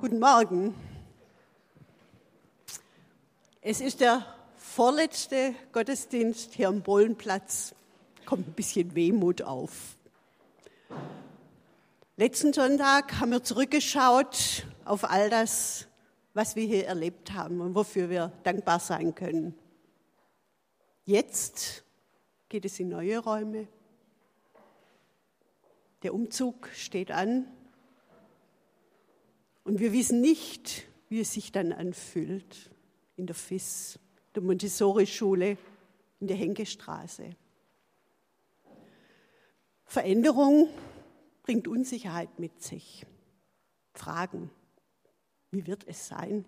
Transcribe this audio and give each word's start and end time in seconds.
Guten 0.00 0.18
Morgen. 0.18 0.74
Es 3.62 3.80
ist 3.80 4.00
der 4.00 4.26
vorletzte 4.56 5.54
Gottesdienst 5.72 6.52
hier 6.54 6.68
am 6.68 6.82
Bohlenplatz. 6.82 7.74
Kommt 8.26 8.48
ein 8.48 8.52
bisschen 8.52 8.94
Wehmut 8.94 9.42
auf. 9.42 9.96
Letzten 12.16 12.52
Sonntag 12.52 13.20
haben 13.20 13.30
wir 13.30 13.44
zurückgeschaut 13.44 14.66
auf 14.84 15.04
all 15.04 15.30
das, 15.30 15.86
was 16.34 16.56
wir 16.56 16.66
hier 16.66 16.86
erlebt 16.86 17.32
haben 17.32 17.60
und 17.60 17.74
wofür 17.74 18.10
wir 18.10 18.32
dankbar 18.42 18.80
sein 18.80 19.14
können. 19.14 19.54
Jetzt 21.04 21.84
geht 22.48 22.64
es 22.64 22.80
in 22.80 22.88
neue 22.88 23.18
Räume. 23.18 23.68
Der 26.02 26.12
Umzug 26.12 26.68
steht 26.74 27.10
an 27.12 27.46
und 29.64 29.80
wir 29.80 29.92
wissen 29.92 30.20
nicht, 30.20 30.86
wie 31.08 31.20
es 31.20 31.32
sich 31.32 31.52
dann 31.52 31.72
anfühlt 31.72 32.70
in 33.16 33.26
der 33.26 33.34
FIS, 33.34 33.98
der 34.34 34.42
Montessori-Schule, 34.42 35.56
in 36.20 36.26
der 36.26 36.36
Henkestraße. 36.36 37.36
Veränderung 39.84 40.68
bringt 41.42 41.68
Unsicherheit 41.68 42.38
mit 42.38 42.62
sich. 42.62 43.06
Fragen, 43.92 44.50
wie 45.50 45.66
wird 45.66 45.86
es 45.86 46.08
sein? 46.08 46.44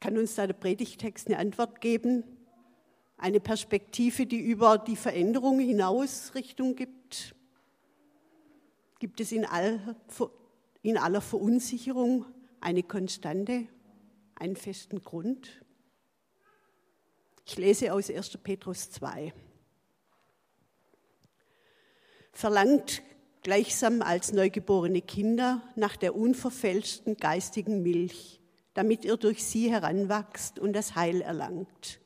Kann 0.00 0.18
uns 0.18 0.34
da 0.34 0.46
der 0.46 0.54
Predigtext 0.54 1.28
eine 1.28 1.38
Antwort 1.38 1.80
geben? 1.80 2.24
Eine 3.16 3.40
Perspektive, 3.40 4.26
die 4.26 4.40
über 4.40 4.76
die 4.76 4.96
Veränderung 4.96 5.60
hinaus 5.60 6.34
Richtung 6.34 6.74
gibt? 6.74 7.35
Gibt 8.98 9.20
es 9.20 9.30
in, 9.30 9.44
all, 9.44 9.96
in 10.82 10.96
aller 10.96 11.20
Verunsicherung 11.20 12.24
eine 12.60 12.82
Konstante, 12.82 13.66
einen 14.34 14.56
festen 14.56 15.02
Grund? 15.02 15.62
Ich 17.44 17.56
lese 17.58 17.92
aus 17.92 18.10
1. 18.10 18.38
Petrus 18.38 18.90
2. 18.90 19.34
Verlangt 22.32 23.02
gleichsam 23.42 24.02
als 24.02 24.32
neugeborene 24.32 25.02
Kinder 25.02 25.62
nach 25.76 25.96
der 25.96 26.16
unverfälschten 26.16 27.16
geistigen 27.16 27.82
Milch, 27.82 28.40
damit 28.74 29.04
ihr 29.04 29.16
durch 29.16 29.44
sie 29.44 29.70
heranwachst 29.70 30.58
und 30.58 30.72
das 30.72 30.96
Heil 30.96 31.20
erlangt. 31.20 32.00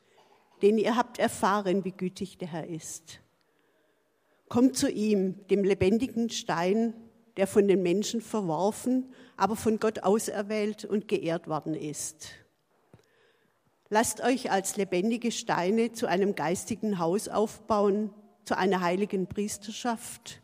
Denn 0.61 0.77
ihr 0.77 0.97
habt 0.97 1.19
erfahren, 1.19 1.85
wie 1.85 1.93
gütig 1.93 2.37
der 2.37 2.49
Herr 2.49 2.67
ist. 2.67 3.21
Kommt 4.51 4.77
zu 4.77 4.91
ihm, 4.91 5.47
dem 5.47 5.63
lebendigen 5.63 6.29
Stein, 6.29 6.93
der 7.37 7.47
von 7.47 7.69
den 7.69 7.85
Menschen 7.85 8.21
verworfen, 8.21 9.15
aber 9.37 9.55
von 9.55 9.79
Gott 9.79 10.01
auserwählt 10.03 10.85
und 10.85 11.07
geehrt 11.07 11.47
worden 11.47 11.73
ist. 11.73 12.31
Lasst 13.91 14.21
euch 14.21 14.51
als 14.51 14.77
lebendige 14.77 15.31
Steine 15.31 15.93
zu 15.93 16.09
einem 16.09 16.35
geistigen 16.35 16.99
Haus 16.99 17.29
aufbauen, 17.29 18.13
zu 18.45 18.59
einer 18.59 18.81
heiligen 18.81 19.29
Priesterschaft, 19.29 20.43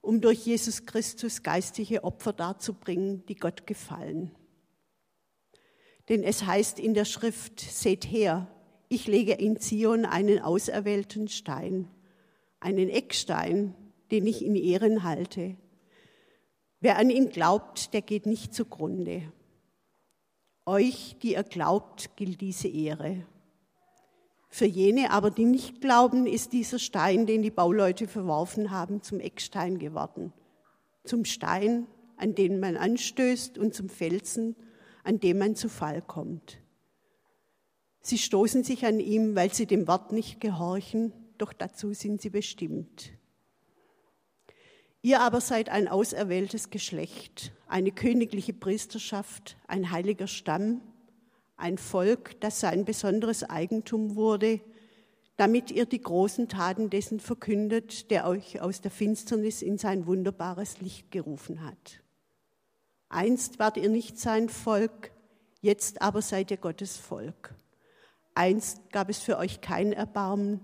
um 0.00 0.22
durch 0.22 0.46
Jesus 0.46 0.86
Christus 0.86 1.42
geistige 1.42 2.04
Opfer 2.04 2.32
darzubringen, 2.32 3.26
die 3.26 3.36
Gott 3.36 3.66
gefallen. 3.66 4.34
Denn 6.08 6.22
es 6.22 6.46
heißt 6.46 6.78
in 6.78 6.94
der 6.94 7.04
Schrift, 7.04 7.60
seht 7.60 8.06
her, 8.06 8.50
ich 8.88 9.06
lege 9.06 9.34
in 9.34 9.60
Zion 9.60 10.06
einen 10.06 10.38
auserwählten 10.38 11.28
Stein 11.28 11.90
einen 12.60 12.90
Eckstein, 12.90 13.74
den 14.10 14.26
ich 14.26 14.44
in 14.44 14.54
Ehren 14.54 15.02
halte. 15.02 15.56
Wer 16.80 16.98
an 16.98 17.10
ihn 17.10 17.30
glaubt, 17.30 17.92
der 17.94 18.02
geht 18.02 18.26
nicht 18.26 18.54
zugrunde. 18.54 19.22
Euch, 20.66 21.16
die 21.22 21.32
ihr 21.32 21.42
glaubt, 21.42 22.16
gilt 22.16 22.40
diese 22.40 22.68
Ehre. 22.68 23.26
Für 24.48 24.66
jene 24.66 25.10
aber, 25.10 25.30
die 25.30 25.44
nicht 25.44 25.80
glauben, 25.80 26.26
ist 26.26 26.52
dieser 26.52 26.78
Stein, 26.78 27.26
den 27.26 27.42
die 27.42 27.50
Bauleute 27.50 28.08
verworfen 28.08 28.70
haben, 28.70 29.02
zum 29.02 29.20
Eckstein 29.20 29.78
geworden. 29.78 30.32
Zum 31.04 31.24
Stein, 31.24 31.86
an 32.16 32.34
den 32.34 32.60
man 32.60 32.76
anstößt 32.76 33.58
und 33.58 33.74
zum 33.74 33.88
Felsen, 33.88 34.56
an 35.04 35.20
dem 35.20 35.38
man 35.38 35.54
zu 35.54 35.68
Fall 35.68 36.02
kommt. 36.02 36.58
Sie 38.00 38.18
stoßen 38.18 38.64
sich 38.64 38.84
an 38.84 38.98
ihm, 38.98 39.34
weil 39.34 39.52
sie 39.52 39.66
dem 39.66 39.86
Wort 39.86 40.12
nicht 40.12 40.40
gehorchen 40.40 41.12
doch 41.40 41.52
dazu 41.52 41.92
sind 41.92 42.20
sie 42.20 42.30
bestimmt. 42.30 43.12
Ihr 45.02 45.20
aber 45.20 45.40
seid 45.40 45.70
ein 45.70 45.88
auserwähltes 45.88 46.70
Geschlecht, 46.70 47.52
eine 47.66 47.90
königliche 47.90 48.52
Priesterschaft, 48.52 49.56
ein 49.66 49.90
heiliger 49.90 50.26
Stamm, 50.26 50.82
ein 51.56 51.78
Volk, 51.78 52.38
das 52.40 52.60
sein 52.60 52.84
besonderes 52.84 53.44
Eigentum 53.44 54.14
wurde, 54.14 54.60
damit 55.36 55.70
ihr 55.70 55.86
die 55.86 56.02
großen 56.02 56.48
Taten 56.48 56.90
dessen 56.90 57.18
verkündet, 57.18 58.10
der 58.10 58.26
euch 58.28 58.60
aus 58.60 58.82
der 58.82 58.90
Finsternis 58.90 59.62
in 59.62 59.78
sein 59.78 60.06
wunderbares 60.06 60.82
Licht 60.82 61.10
gerufen 61.10 61.64
hat. 61.64 62.02
Einst 63.08 63.58
wart 63.58 63.78
ihr 63.78 63.88
nicht 63.88 64.18
sein 64.18 64.50
Volk, 64.50 65.12
jetzt 65.62 66.02
aber 66.02 66.20
seid 66.20 66.50
ihr 66.50 66.58
Gottes 66.58 66.98
Volk. 66.98 67.54
Einst 68.34 68.90
gab 68.92 69.08
es 69.08 69.18
für 69.18 69.38
euch 69.38 69.62
kein 69.62 69.94
Erbarmen, 69.94 70.60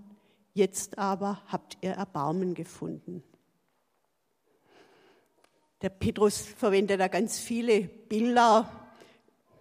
Jetzt 0.57 0.97
aber 0.97 1.39
habt 1.49 1.77
ihr 1.81 1.91
Erbarmen 1.91 2.55
gefunden. 2.55 3.21
Der 5.83 5.89
Petrus 5.89 6.39
verwendet 6.39 6.99
da 6.99 7.09
ganz 7.09 7.37
viele 7.37 7.81
Bilder. 7.81 8.67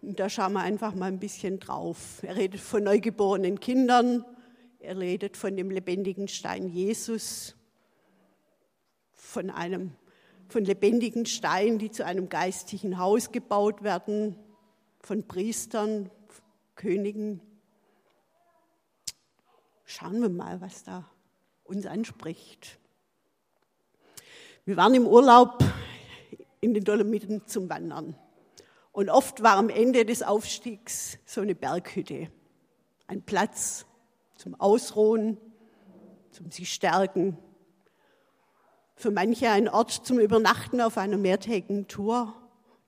Und 0.00 0.18
da 0.18 0.30
schauen 0.30 0.54
wir 0.54 0.60
einfach 0.60 0.94
mal 0.94 1.08
ein 1.12 1.18
bisschen 1.18 1.60
drauf. 1.60 2.22
Er 2.22 2.36
redet 2.36 2.62
von 2.62 2.82
neugeborenen 2.82 3.60
Kindern. 3.60 4.24
Er 4.78 4.98
redet 4.98 5.36
von 5.36 5.54
dem 5.54 5.70
lebendigen 5.70 6.28
Stein 6.28 6.66
Jesus. 6.66 7.56
Von 9.12 9.50
einem, 9.50 9.92
von 10.48 10.64
lebendigen 10.64 11.26
Steinen, 11.26 11.78
die 11.78 11.90
zu 11.90 12.06
einem 12.06 12.30
geistigen 12.30 12.96
Haus 12.96 13.32
gebaut 13.32 13.82
werden. 13.82 14.34
Von 15.00 15.28
Priestern, 15.28 16.10
Königen, 16.74 17.42
Schauen 19.88 20.20
wir 20.20 20.28
mal, 20.28 20.60
was 20.60 20.82
da 20.82 21.08
uns 21.62 21.86
anspricht. 21.86 22.80
Wir 24.64 24.76
waren 24.76 24.92
im 24.94 25.06
Urlaub 25.06 25.62
in 26.60 26.74
den 26.74 26.82
Dolomiten 26.82 27.46
zum 27.46 27.70
Wandern. 27.70 28.16
Und 28.90 29.10
oft 29.10 29.44
war 29.44 29.56
am 29.56 29.68
Ende 29.68 30.04
des 30.04 30.24
Aufstiegs 30.24 31.18
so 31.24 31.40
eine 31.40 31.54
Berghütte. 31.54 32.28
Ein 33.06 33.22
Platz 33.22 33.86
zum 34.34 34.60
Ausruhen, 34.60 35.38
zum 36.32 36.50
sich 36.50 36.72
stärken. 36.72 37.38
Für 38.96 39.12
manche 39.12 39.50
ein 39.50 39.68
Ort 39.68 39.92
zum 39.92 40.18
Übernachten 40.18 40.80
auf 40.80 40.98
einer 40.98 41.16
mehrtägigen 41.16 41.86
Tour. 41.86 42.34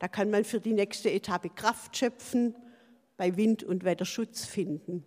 Da 0.01 0.09
kann 0.09 0.31
man 0.31 0.45
für 0.45 0.59
die 0.59 0.73
nächste 0.73 1.13
Etappe 1.13 1.49
Kraft 1.49 1.97
schöpfen, 1.97 2.57
bei 3.17 3.37
Wind 3.37 3.63
und 3.63 3.85
Wetterschutz 3.85 4.45
finden. 4.45 5.05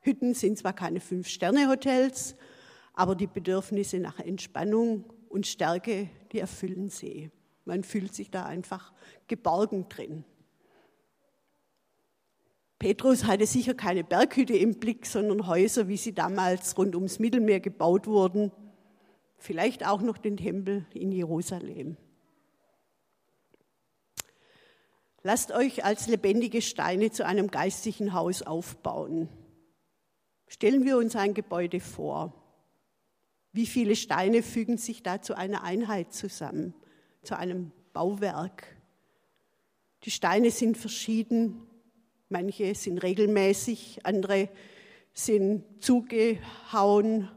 Hütten 0.00 0.34
sind 0.34 0.58
zwar 0.58 0.72
keine 0.72 1.00
Fünf-Sterne-Hotels, 1.00 2.36
aber 2.94 3.14
die 3.14 3.26
Bedürfnisse 3.26 3.98
nach 3.98 4.18
Entspannung 4.18 5.04
und 5.28 5.46
Stärke, 5.46 6.08
die 6.32 6.38
erfüllen 6.38 6.90
sie. 6.90 7.30
Man 7.64 7.84
fühlt 7.84 8.14
sich 8.14 8.30
da 8.30 8.44
einfach 8.46 8.92
geborgen 9.28 9.88
drin. 9.88 10.24
Petrus 12.78 13.24
hatte 13.24 13.46
sicher 13.46 13.74
keine 13.74 14.04
Berghütte 14.04 14.56
im 14.56 14.80
Blick, 14.80 15.04
sondern 15.04 15.46
Häuser, 15.46 15.86
wie 15.88 15.98
sie 15.98 16.14
damals 16.14 16.78
rund 16.78 16.94
ums 16.94 17.18
Mittelmeer 17.18 17.60
gebaut 17.60 18.06
wurden. 18.06 18.50
Vielleicht 19.36 19.86
auch 19.86 20.00
noch 20.00 20.16
den 20.16 20.38
Tempel 20.38 20.86
in 20.94 21.12
Jerusalem. 21.12 21.98
Lasst 25.22 25.52
euch 25.52 25.84
als 25.84 26.06
lebendige 26.06 26.62
Steine 26.62 27.10
zu 27.10 27.26
einem 27.26 27.50
geistigen 27.50 28.14
Haus 28.14 28.40
aufbauen. 28.40 29.28
Stellen 30.52 30.84
wir 30.84 30.98
uns 30.98 31.14
ein 31.14 31.32
Gebäude 31.32 31.78
vor. 31.78 32.34
Wie 33.52 33.66
viele 33.66 33.94
Steine 33.94 34.42
fügen 34.42 34.78
sich 34.78 35.00
da 35.00 35.22
zu 35.22 35.36
einer 35.36 35.62
Einheit 35.62 36.12
zusammen, 36.12 36.74
zu 37.22 37.38
einem 37.38 37.70
Bauwerk? 37.92 38.66
Die 40.02 40.10
Steine 40.10 40.50
sind 40.50 40.76
verschieden, 40.76 41.68
manche 42.28 42.74
sind 42.74 42.98
regelmäßig, 42.98 44.00
andere 44.02 44.48
sind 45.12 45.64
zugehauen 45.78 47.30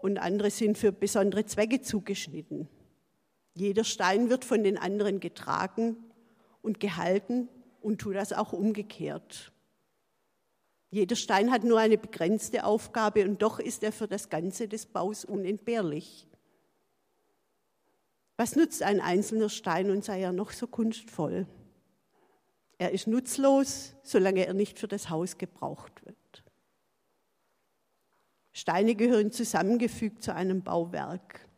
und 0.00 0.16
andere 0.16 0.50
sind 0.50 0.78
für 0.78 0.90
besondere 0.90 1.44
Zwecke 1.44 1.82
zugeschnitten. 1.82 2.66
Jeder 3.54 3.84
Stein 3.84 4.30
wird 4.30 4.46
von 4.46 4.64
den 4.64 4.78
anderen 4.78 5.20
getragen 5.20 5.98
und 6.62 6.80
gehalten 6.80 7.50
und 7.82 8.00
tut 8.00 8.14
das 8.14 8.32
auch 8.32 8.54
umgekehrt. 8.54 9.51
Jeder 10.92 11.16
Stein 11.16 11.50
hat 11.50 11.64
nur 11.64 11.80
eine 11.80 11.96
begrenzte 11.96 12.64
Aufgabe 12.64 13.24
und 13.24 13.40
doch 13.40 13.58
ist 13.58 13.82
er 13.82 13.92
für 13.92 14.06
das 14.06 14.28
Ganze 14.28 14.68
des 14.68 14.84
Baus 14.84 15.24
unentbehrlich. 15.24 16.28
Was 18.36 18.56
nutzt 18.56 18.82
ein 18.82 19.00
einzelner 19.00 19.48
Stein 19.48 19.90
und 19.90 20.04
sei 20.04 20.20
er 20.20 20.32
noch 20.32 20.50
so 20.50 20.66
kunstvoll? 20.66 21.46
Er 22.76 22.92
ist 22.92 23.06
nutzlos, 23.06 23.94
solange 24.02 24.44
er 24.44 24.52
nicht 24.52 24.78
für 24.78 24.86
das 24.86 25.08
Haus 25.08 25.38
gebraucht 25.38 26.04
wird. 26.04 26.44
Steine 28.52 28.94
gehören 28.94 29.32
zusammengefügt 29.32 30.22
zu 30.22 30.34
einem 30.34 30.62
Bauwerk. 30.62 31.48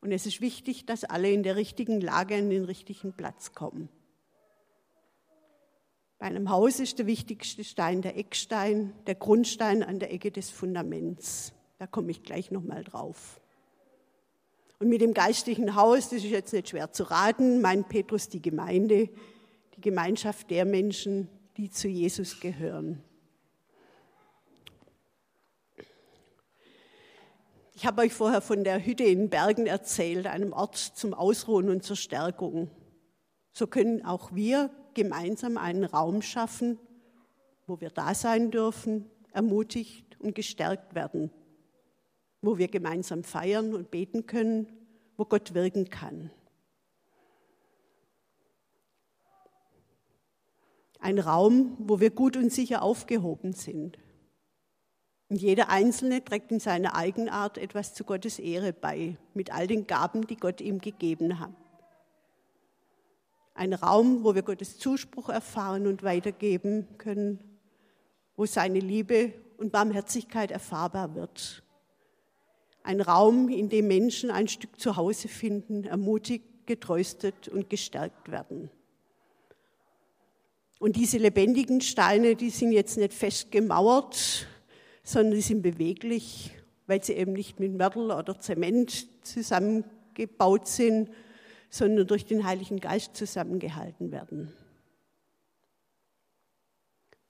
Und 0.00 0.10
es 0.10 0.26
ist 0.26 0.40
wichtig, 0.40 0.86
dass 0.86 1.04
alle 1.04 1.30
in 1.30 1.44
der 1.44 1.54
richtigen 1.54 2.00
Lage 2.00 2.34
an 2.34 2.50
den 2.50 2.64
richtigen 2.64 3.12
Platz 3.12 3.52
kommen. 3.52 3.88
Bei 6.18 6.26
einem 6.26 6.48
Haus 6.48 6.80
ist 6.80 6.98
der 6.98 7.06
wichtigste 7.06 7.62
Stein 7.62 8.00
der 8.00 8.16
Eckstein, 8.16 8.94
der 9.06 9.16
Grundstein 9.16 9.82
an 9.82 9.98
der 9.98 10.12
Ecke 10.12 10.30
des 10.30 10.50
Fundaments. 10.50 11.52
Da 11.78 11.86
komme 11.86 12.10
ich 12.10 12.22
gleich 12.22 12.50
nochmal 12.50 12.84
drauf. 12.84 13.40
Und 14.78 14.88
mit 14.88 15.02
dem 15.02 15.12
geistlichen 15.12 15.74
Haus, 15.74 16.08
das 16.08 16.24
ist 16.24 16.30
jetzt 16.30 16.52
nicht 16.52 16.70
schwer 16.70 16.92
zu 16.92 17.04
raten, 17.04 17.60
meint 17.60 17.88
Petrus 17.88 18.28
die 18.28 18.40
Gemeinde, 18.40 19.10
die 19.76 19.80
Gemeinschaft 19.80 20.50
der 20.50 20.64
Menschen, 20.64 21.28
die 21.58 21.70
zu 21.70 21.88
Jesus 21.88 22.40
gehören. 22.40 23.02
Ich 27.74 27.84
habe 27.84 28.00
euch 28.00 28.14
vorher 28.14 28.40
von 28.40 28.64
der 28.64 28.84
Hütte 28.84 29.04
in 29.04 29.28
Bergen 29.28 29.66
erzählt, 29.66 30.26
einem 30.26 30.54
Ort 30.54 30.76
zum 30.76 31.12
Ausruhen 31.12 31.68
und 31.68 31.82
zur 31.82 31.96
Stärkung. 31.96 32.70
So 33.52 33.66
können 33.66 34.02
auch 34.02 34.34
wir 34.34 34.70
gemeinsam 34.96 35.58
einen 35.58 35.84
Raum 35.84 36.22
schaffen, 36.22 36.80
wo 37.66 37.80
wir 37.80 37.90
da 37.90 38.14
sein 38.14 38.50
dürfen, 38.50 39.08
ermutigt 39.32 40.16
und 40.18 40.34
gestärkt 40.34 40.94
werden, 40.94 41.30
wo 42.40 42.56
wir 42.56 42.68
gemeinsam 42.68 43.22
feiern 43.22 43.74
und 43.74 43.90
beten 43.90 44.26
können, 44.26 44.66
wo 45.16 45.26
Gott 45.26 45.54
wirken 45.54 45.90
kann. 45.90 46.30
Ein 50.98 51.18
Raum, 51.18 51.76
wo 51.78 52.00
wir 52.00 52.10
gut 52.10 52.36
und 52.36 52.50
sicher 52.50 52.82
aufgehoben 52.82 53.52
sind. 53.52 53.98
Und 55.28 55.42
jeder 55.42 55.68
Einzelne 55.68 56.24
trägt 56.24 56.50
in 56.50 56.60
seiner 56.60 56.96
Eigenart 56.96 57.58
etwas 57.58 57.92
zu 57.92 58.04
Gottes 58.04 58.38
Ehre 58.38 58.72
bei, 58.72 59.18
mit 59.34 59.52
all 59.52 59.66
den 59.66 59.86
Gaben, 59.86 60.26
die 60.26 60.36
Gott 60.36 60.60
ihm 60.62 60.80
gegeben 60.80 61.38
hat. 61.38 61.52
Ein 63.56 63.72
Raum, 63.72 64.22
wo 64.22 64.34
wir 64.34 64.42
Gottes 64.42 64.78
Zuspruch 64.78 65.30
erfahren 65.30 65.86
und 65.86 66.02
weitergeben 66.02 66.86
können, 66.98 67.38
wo 68.36 68.44
seine 68.44 68.80
Liebe 68.80 69.32
und 69.56 69.72
Barmherzigkeit 69.72 70.50
erfahrbar 70.50 71.14
wird. 71.14 71.62
Ein 72.82 73.00
Raum, 73.00 73.48
in 73.48 73.70
dem 73.70 73.88
Menschen 73.88 74.30
ein 74.30 74.46
Stück 74.46 74.78
Zuhause 74.78 75.28
finden, 75.28 75.84
ermutigt, 75.84 76.44
getröstet 76.66 77.48
und 77.48 77.70
gestärkt 77.70 78.30
werden. 78.30 78.70
Und 80.78 80.96
diese 80.96 81.16
lebendigen 81.16 81.80
Steine, 81.80 82.36
die 82.36 82.50
sind 82.50 82.72
jetzt 82.72 82.98
nicht 82.98 83.14
fest 83.14 83.50
gemauert, 83.50 84.46
sondern 85.02 85.34
die 85.34 85.40
sind 85.40 85.62
beweglich, 85.62 86.50
weil 86.86 87.02
sie 87.02 87.14
eben 87.14 87.32
nicht 87.32 87.58
mit 87.58 87.72
Mörtel 87.72 88.10
oder 88.10 88.38
Zement 88.38 89.08
zusammengebaut 89.24 90.68
sind, 90.68 91.08
sondern 91.68 92.06
durch 92.06 92.24
den 92.24 92.44
Heiligen 92.44 92.80
Geist 92.80 93.16
zusammengehalten 93.16 94.12
werden. 94.12 94.52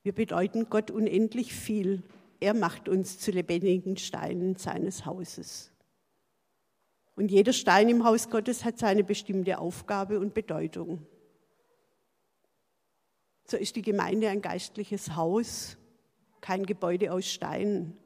Wir 0.03 0.13
bedeuten 0.13 0.71
Gott 0.71 0.91
unendlich 0.91 1.53
viel. 1.53 2.03
Er 2.39 2.55
macht 2.55 2.89
uns 2.89 3.19
zu 3.19 3.33
lebendigen 3.33 3.97
Steinen 3.97 4.57
seines 4.57 5.05
Hauses. 5.05 5.73
Und 7.17 7.31
jeder 7.31 7.53
Stein 7.53 7.89
im 7.89 8.05
Haus 8.05 8.29
Gottes 8.29 8.65
hat 8.65 8.79
seine 8.79 9.03
bestimmte 9.03 9.59
Aufgabe 9.59 10.21
und 10.21 10.35
Bedeutung. 10.35 11.07
So 13.45 13.57
ist 13.57 13.75
die 13.77 13.83
Gemeinde 13.83 14.29
ein 14.29 14.43
geistliches 14.43 15.17
Haus, 15.17 15.79
kein 16.41 16.67
Gebäude 16.67 17.13
aus 17.13 17.27
Stein, 17.27 17.97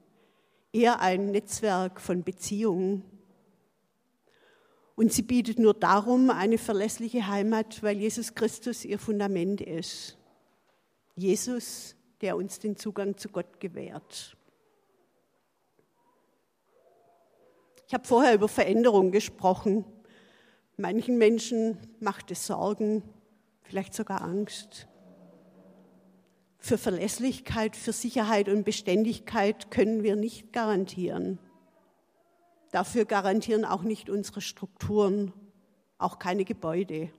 eher 0.73 1.01
ein 1.01 1.33
Netzwerk 1.33 2.01
von 2.01 2.23
Beziehungen. 2.23 3.05
Und 5.01 5.15
sie 5.15 5.23
bietet 5.23 5.59
nur 5.59 5.73
darum 5.73 6.29
eine 6.29 6.59
verlässliche 6.59 7.27
Heimat, 7.27 7.83
weil 7.83 7.97
Jesus 7.97 8.35
Christus 8.35 8.85
ihr 8.85 8.99
Fundament 8.99 9.63
ist. 9.63 10.19
Jesus, 11.17 11.97
der 12.21 12.37
uns 12.37 12.59
den 12.59 12.77
Zugang 12.77 13.17
zu 13.17 13.31
Gott 13.31 13.61
gewährt. 13.61 14.37
Ich 17.87 17.95
habe 17.95 18.07
vorher 18.07 18.35
über 18.35 18.47
Veränderung 18.47 19.11
gesprochen. 19.11 19.87
Manchen 20.77 21.17
Menschen 21.17 21.79
macht 21.99 22.31
es 22.31 22.47
Sorgen, 22.47 23.03
vielleicht 23.63 23.95
sogar 23.95 24.21
Angst. 24.21 24.87
Für 26.59 26.77
Verlässlichkeit, 26.77 27.75
für 27.75 27.95
Sicherheit 27.95 28.51
und 28.51 28.65
Beständigkeit 28.65 29.71
können 29.71 30.03
wir 30.03 30.17
nicht 30.17 30.53
garantieren. 30.53 31.39
Dafür 32.71 33.05
garantieren 33.05 33.65
auch 33.65 33.83
nicht 33.83 34.09
unsere 34.09 34.41
Strukturen, 34.41 35.33
auch 35.99 36.19
keine 36.19 36.45
Gebäude, 36.45 37.11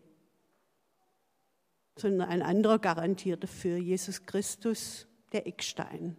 sondern 1.97 2.29
ein 2.29 2.41
anderer 2.41 2.79
garantiert 2.79 3.43
dafür, 3.43 3.77
Jesus 3.77 4.25
Christus, 4.25 5.07
der 5.33 5.47
Eckstein. 5.47 6.15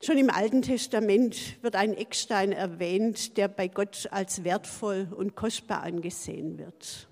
Schon 0.00 0.16
im 0.16 0.30
Alten 0.30 0.62
Testament 0.62 1.62
wird 1.62 1.74
ein 1.74 1.92
Eckstein 1.92 2.52
erwähnt, 2.52 3.36
der 3.36 3.48
bei 3.48 3.66
Gott 3.66 4.08
als 4.12 4.44
wertvoll 4.44 5.08
und 5.14 5.34
kostbar 5.34 5.82
angesehen 5.82 6.56
wird. 6.56 7.08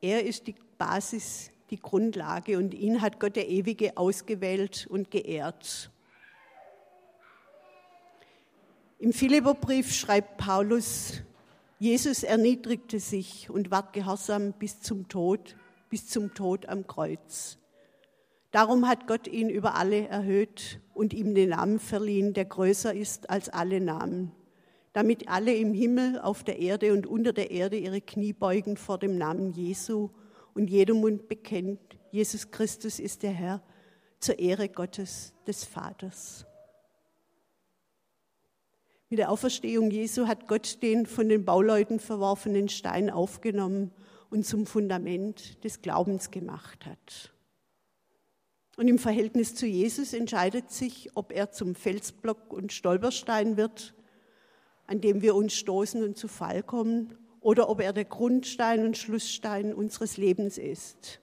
Er 0.00 0.24
ist 0.24 0.48
die 0.48 0.56
Basis, 0.78 1.52
die 1.70 1.78
Grundlage 1.78 2.58
und 2.58 2.74
ihn 2.74 3.00
hat 3.00 3.20
Gott 3.20 3.36
der 3.36 3.48
Ewige 3.48 3.96
ausgewählt 3.96 4.88
und 4.90 5.12
geehrt. 5.12 5.92
Im 9.02 9.12
Philipperbrief 9.12 9.92
schreibt 9.92 10.36
Paulus, 10.36 11.22
Jesus 11.80 12.22
erniedrigte 12.22 13.00
sich 13.00 13.50
und 13.50 13.72
ward 13.72 13.92
gehorsam 13.92 14.52
bis 14.52 14.80
zum 14.80 15.08
Tod, 15.08 15.56
bis 15.90 16.06
zum 16.06 16.34
Tod 16.34 16.68
am 16.68 16.86
Kreuz. 16.86 17.58
Darum 18.52 18.86
hat 18.86 19.08
Gott 19.08 19.26
ihn 19.26 19.50
über 19.50 19.74
alle 19.74 20.06
erhöht 20.06 20.80
und 20.94 21.14
ihm 21.14 21.34
den 21.34 21.48
Namen 21.48 21.80
verliehen, 21.80 22.32
der 22.32 22.44
größer 22.44 22.94
ist 22.94 23.28
als 23.28 23.48
alle 23.48 23.80
Namen, 23.80 24.30
damit 24.92 25.28
alle 25.28 25.52
im 25.52 25.74
Himmel, 25.74 26.20
auf 26.20 26.44
der 26.44 26.60
Erde 26.60 26.92
und 26.92 27.04
unter 27.04 27.32
der 27.32 27.50
Erde 27.50 27.78
ihre 27.78 28.02
Knie 28.02 28.32
beugen 28.32 28.76
vor 28.76 28.98
dem 28.98 29.18
Namen 29.18 29.50
Jesu 29.50 30.10
und 30.54 30.70
jeder 30.70 30.94
Mund 30.94 31.26
bekennt, 31.26 31.98
Jesus 32.12 32.52
Christus 32.52 33.00
ist 33.00 33.24
der 33.24 33.32
Herr 33.32 33.62
zur 34.20 34.38
Ehre 34.38 34.68
Gottes 34.68 35.34
des 35.44 35.64
Vaters. 35.64 36.46
Mit 39.12 39.18
der 39.18 39.30
Auferstehung 39.30 39.90
Jesu 39.90 40.26
hat 40.26 40.48
Gott 40.48 40.82
den 40.82 41.04
von 41.04 41.28
den 41.28 41.44
Bauleuten 41.44 42.00
verworfenen 42.00 42.70
Stein 42.70 43.10
aufgenommen 43.10 43.90
und 44.30 44.46
zum 44.46 44.64
Fundament 44.64 45.62
des 45.64 45.82
Glaubens 45.82 46.30
gemacht 46.30 46.86
hat. 46.86 47.30
Und 48.78 48.88
im 48.88 48.98
Verhältnis 48.98 49.54
zu 49.54 49.66
Jesus 49.66 50.14
entscheidet 50.14 50.70
sich, 50.70 51.10
ob 51.14 51.30
er 51.30 51.50
zum 51.50 51.74
Felsblock 51.74 52.54
und 52.54 52.72
Stolperstein 52.72 53.58
wird, 53.58 53.92
an 54.86 55.02
dem 55.02 55.20
wir 55.20 55.34
uns 55.34 55.52
stoßen 55.56 56.02
und 56.02 56.16
zu 56.16 56.26
Fall 56.26 56.62
kommen, 56.62 57.14
oder 57.42 57.68
ob 57.68 57.82
er 57.82 57.92
der 57.92 58.06
Grundstein 58.06 58.82
und 58.82 58.96
Schlussstein 58.96 59.74
unseres 59.74 60.16
Lebens 60.16 60.56
ist. 60.56 61.20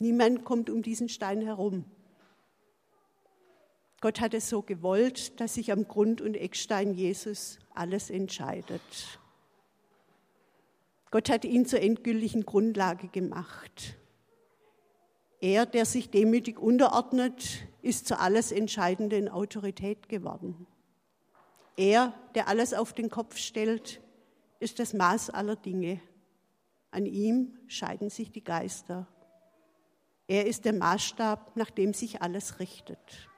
Niemand 0.00 0.44
kommt 0.44 0.68
um 0.68 0.82
diesen 0.82 1.08
Stein 1.08 1.42
herum. 1.42 1.84
Gott 4.04 4.20
hat 4.20 4.34
es 4.34 4.50
so 4.50 4.60
gewollt, 4.60 5.40
dass 5.40 5.54
sich 5.54 5.72
am 5.72 5.88
Grund- 5.88 6.20
und 6.20 6.34
Eckstein 6.34 6.92
Jesus 6.92 7.58
alles 7.72 8.10
entscheidet. 8.10 9.18
Gott 11.10 11.30
hat 11.30 11.46
ihn 11.46 11.64
zur 11.64 11.80
endgültigen 11.80 12.44
Grundlage 12.44 13.08
gemacht. 13.08 13.96
Er, 15.40 15.64
der 15.64 15.86
sich 15.86 16.10
demütig 16.10 16.58
unterordnet, 16.58 17.66
ist 17.80 18.06
zur 18.06 18.20
alles 18.20 18.52
entscheidenden 18.52 19.30
Autorität 19.30 20.10
geworden. 20.10 20.66
Er, 21.74 22.12
der 22.34 22.48
alles 22.48 22.74
auf 22.74 22.92
den 22.92 23.08
Kopf 23.08 23.38
stellt, 23.38 24.02
ist 24.60 24.80
das 24.80 24.92
Maß 24.92 25.30
aller 25.30 25.56
Dinge. 25.56 25.98
An 26.90 27.06
ihm 27.06 27.56
scheiden 27.68 28.10
sich 28.10 28.30
die 28.30 28.44
Geister. 28.44 29.08
Er 30.28 30.44
ist 30.44 30.66
der 30.66 30.74
Maßstab, 30.74 31.56
nach 31.56 31.70
dem 31.70 31.94
sich 31.94 32.20
alles 32.20 32.60
richtet. 32.60 33.30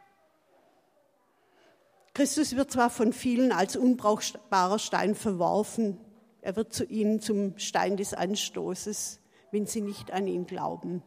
Christus 2.16 2.56
wird 2.56 2.70
zwar 2.70 2.88
von 2.88 3.12
vielen 3.12 3.52
als 3.52 3.76
unbrauchbarer 3.76 4.78
Stein 4.78 5.14
verworfen, 5.14 6.00
er 6.40 6.56
wird 6.56 6.72
zu 6.72 6.86
ihnen 6.86 7.20
zum 7.20 7.58
Stein 7.58 7.98
des 7.98 8.14
Anstoßes, 8.14 9.20
wenn 9.50 9.66
sie 9.66 9.82
nicht 9.82 10.10
an 10.12 10.26
ihn 10.26 10.46
glauben. 10.46 11.02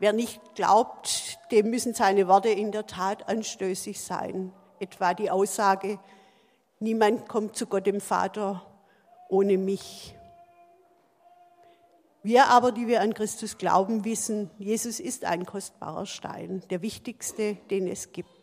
Wer 0.00 0.12
nicht 0.12 0.56
glaubt, 0.56 1.38
dem 1.52 1.70
müssen 1.70 1.94
seine 1.94 2.26
Worte 2.26 2.48
in 2.48 2.72
der 2.72 2.84
Tat 2.84 3.28
anstößig 3.28 4.00
sein. 4.00 4.52
etwa 4.80 5.14
die 5.14 5.30
Aussage, 5.30 6.00
niemand 6.80 7.28
kommt 7.28 7.54
zu 7.54 7.66
Gott 7.66 7.86
dem 7.86 8.00
Vater 8.00 8.66
ohne 9.28 9.56
mich. 9.56 10.16
Wir 12.24 12.48
aber, 12.48 12.72
die 12.72 12.88
wir 12.88 13.02
an 13.02 13.14
Christus 13.14 13.56
glauben, 13.56 14.04
wissen, 14.04 14.50
Jesus 14.58 14.98
ist 14.98 15.24
ein 15.26 15.46
kostbarer 15.46 16.06
Stein, 16.06 16.64
der 16.70 16.82
wichtigste, 16.82 17.54
den 17.70 17.86
es 17.86 18.10
gibt. 18.10 18.33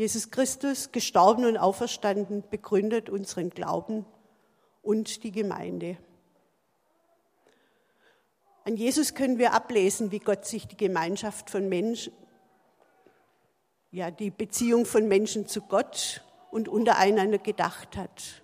Jesus 0.00 0.30
Christus, 0.30 0.92
gestorben 0.92 1.44
und 1.44 1.58
auferstanden, 1.58 2.42
begründet 2.48 3.10
unseren 3.10 3.50
Glauben 3.50 4.06
und 4.80 5.24
die 5.24 5.30
Gemeinde. 5.30 5.98
An 8.64 8.78
Jesus 8.78 9.12
können 9.12 9.36
wir 9.36 9.52
ablesen, 9.52 10.10
wie 10.10 10.18
Gott 10.18 10.46
sich 10.46 10.66
die 10.66 10.78
Gemeinschaft 10.78 11.50
von 11.50 11.68
Menschen, 11.68 12.14
ja, 13.90 14.10
die 14.10 14.30
Beziehung 14.30 14.86
von 14.86 15.06
Menschen 15.06 15.46
zu 15.46 15.60
Gott 15.60 16.24
und 16.50 16.66
untereinander 16.66 17.36
gedacht 17.36 17.98
hat. 17.98 18.42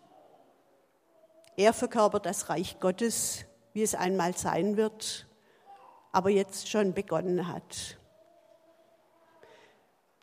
Er 1.56 1.72
verkörpert 1.72 2.26
das 2.26 2.50
Reich 2.50 2.80
Gottes, 2.80 3.46
wie 3.72 3.80
es 3.80 3.94
einmal 3.94 4.36
sein 4.36 4.76
wird, 4.76 5.26
aber 6.12 6.28
jetzt 6.28 6.68
schon 6.68 6.92
begonnen 6.92 7.48
hat. 7.48 7.96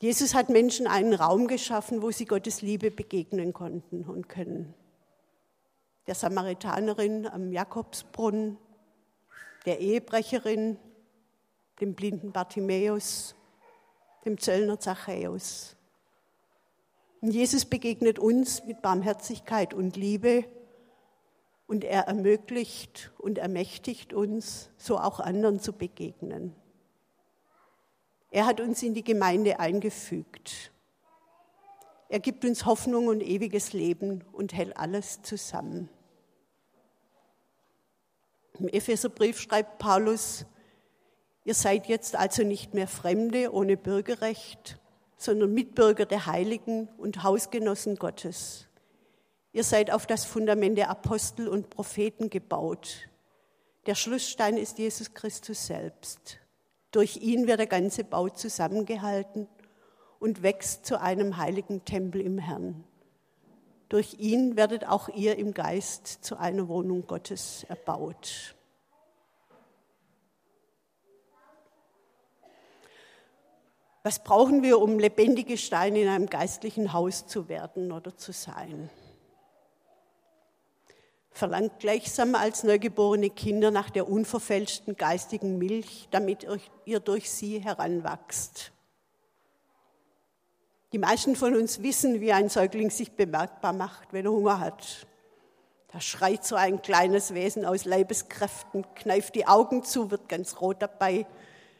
Jesus 0.04 0.36
hat 0.36 0.50
Menschen 0.50 0.86
einen 0.86 1.14
Raum 1.14 1.48
geschaffen, 1.48 2.02
wo 2.02 2.12
sie 2.12 2.26
Gottes 2.26 2.62
Liebe 2.62 2.92
begegnen 2.92 3.54
konnten 3.54 4.04
und 4.04 4.28
können. 4.28 4.74
Der 6.08 6.14
Samaritanerin 6.14 7.26
am 7.26 7.54
Jakobsbrunnen, 7.54 8.58
der 9.66 9.80
Ehebrecherin, 9.80 10.78
dem 11.80 11.94
blinden 11.96 12.34
Bartimäus, 12.34 13.34
dem 14.26 14.38
Zöllner 14.38 14.78
Zachäus. 14.78 15.78
Und 17.22 17.32
Jesus 17.32 17.64
begegnet 17.64 18.20
uns 18.20 18.66
mit 18.66 18.82
Barmherzigkeit 18.82 19.74
und 19.74 19.96
Liebe 19.96 20.44
und 21.66 21.86
er 21.86 22.10
ermöglicht 22.10 23.14
und 23.20 23.38
ermächtigt 23.38 24.12
uns, 24.12 24.70
so 24.76 24.98
auch 24.98 25.22
anderen 25.22 25.62
zu 25.62 25.72
begegnen. 25.72 26.54
Er 28.34 28.48
hat 28.48 28.60
uns 28.60 28.82
in 28.82 28.96
die 28.96 29.04
Gemeinde 29.04 29.60
eingefügt. 29.60 30.72
Er 32.10 32.20
gibt 32.20 32.44
uns 32.46 32.66
Hoffnung 32.66 33.06
und 33.06 33.22
ewiges 33.22 33.74
Leben 33.74 34.24
und 34.32 34.54
hält 34.54 34.76
alles 34.76 35.22
zusammen. 35.22 35.88
Im 38.58 38.70
Epheserbrief 38.70 39.40
schreibt 39.40 39.78
Paulus, 39.78 40.48
ihr 41.44 41.54
seid 41.54 41.86
jetzt 41.86 42.16
also 42.16 42.42
nicht 42.42 42.74
mehr 42.74 42.88
Fremde 42.88 43.54
ohne 43.54 43.78
Bürgerrecht, 43.78 44.80
sondern 45.16 45.54
Mitbürger 45.54 46.08
der 46.08 46.26
Heiligen 46.26 46.88
und 46.98 47.22
Hausgenossen 47.22 47.98
Gottes. 47.98 48.68
Ihr 49.52 49.64
seid 49.64 49.92
auf 49.92 50.08
das 50.08 50.26
Fundament 50.26 50.80
der 50.80 50.90
Apostel 50.90 51.48
und 51.48 51.70
Propheten 51.70 52.32
gebaut. 52.32 53.08
Der 53.86 53.94
Schlussstein 53.94 54.58
ist 54.58 54.80
Jesus 54.80 55.14
Christus 55.14 55.68
selbst. 55.68 56.40
Durch 56.94 57.18
ihn 57.18 57.48
wird 57.48 57.60
der 57.60 57.68
ganze 57.68 58.04
Bau 58.04 58.30
zusammengehalten 58.30 59.48
und 60.20 60.44
wächst 60.44 60.86
zu 60.86 61.02
einem 61.02 61.38
heiligen 61.38 61.84
Tempel 61.86 62.22
im 62.22 62.38
Herrn. 62.38 62.84
Durch 63.90 64.20
ihn 64.20 64.56
werdet 64.56 64.88
auch 64.88 65.10
ihr 65.10 65.38
im 65.40 65.56
Geist 65.56 66.24
zu 66.24 66.38
einer 66.38 66.68
Wohnung 66.68 67.08
Gottes 67.08 67.66
erbaut. 67.68 68.56
Was 74.04 74.24
brauchen 74.24 74.62
wir, 74.62 74.80
um 74.80 75.00
lebendige 75.00 75.58
Steine 75.58 76.00
in 76.00 76.08
einem 76.08 76.28
geistlichen 76.28 76.94
Haus 76.94 77.26
zu 77.26 77.50
werden 77.50 77.92
oder 77.92 78.16
zu 78.16 78.34
sein? 78.34 78.92
Verlangt 81.34 81.80
gleichsam 81.80 82.36
als 82.36 82.64
neugeborene 82.64 83.32
Kinder 83.32 83.72
nach 83.72 83.90
der 83.90 84.08
unverfälschten 84.08 84.96
geistigen 84.96 85.58
Milch, 85.58 86.08
damit 86.12 86.46
ihr 86.86 87.00
durch 87.00 87.32
sie 87.32 87.60
heranwachst. 87.60 88.72
Die 90.92 91.00
meisten 91.00 91.36
von 91.36 91.56
uns 91.56 91.82
wissen, 91.82 92.22
wie 92.22 92.32
ein 92.32 92.50
Säugling 92.50 92.92
sich 92.92 93.14
bemerkbar 93.14 93.74
macht, 93.74 94.14
wenn 94.14 94.26
er 94.26 94.32
Hunger 94.32 94.60
hat. 94.60 95.08
Da 95.92 96.00
schreit 96.00 96.46
so 96.46 96.56
ein 96.56 96.84
kleines 96.84 97.34
Wesen 97.34 97.66
aus 97.66 97.86
Leibeskräften, 97.86 98.86
kneift 98.94 99.34
die 99.34 99.48
Augen 99.48 99.84
zu, 99.84 100.12
wird 100.12 100.30
ganz 100.30 100.62
rot 100.62 100.84
dabei, 100.84 101.26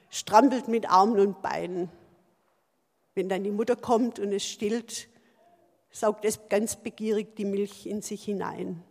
strampelt 0.10 0.68
mit 0.68 0.90
Armen 0.90 1.20
und 1.20 1.42
Beinen. 1.44 1.90
Wenn 3.14 3.30
dann 3.30 3.44
die 3.44 3.52
Mutter 3.52 3.76
kommt 3.76 4.18
und 4.18 4.32
es 4.32 4.44
stillt, 4.44 5.08
saugt 5.92 6.26
es 6.26 6.40
ganz 6.50 6.76
begierig 6.76 7.36
die 7.36 7.46
Milch 7.46 7.86
in 7.86 8.02
sich 8.02 8.24
hinein. 8.24 8.84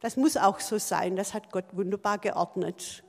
Das 0.00 0.16
muss 0.16 0.38
auch 0.38 0.60
so 0.60 0.78
sein, 0.78 1.14
das 1.14 1.34
hat 1.34 1.52
Gott 1.52 1.66
wunderbar 1.72 2.18
geordnet. 2.18 3.04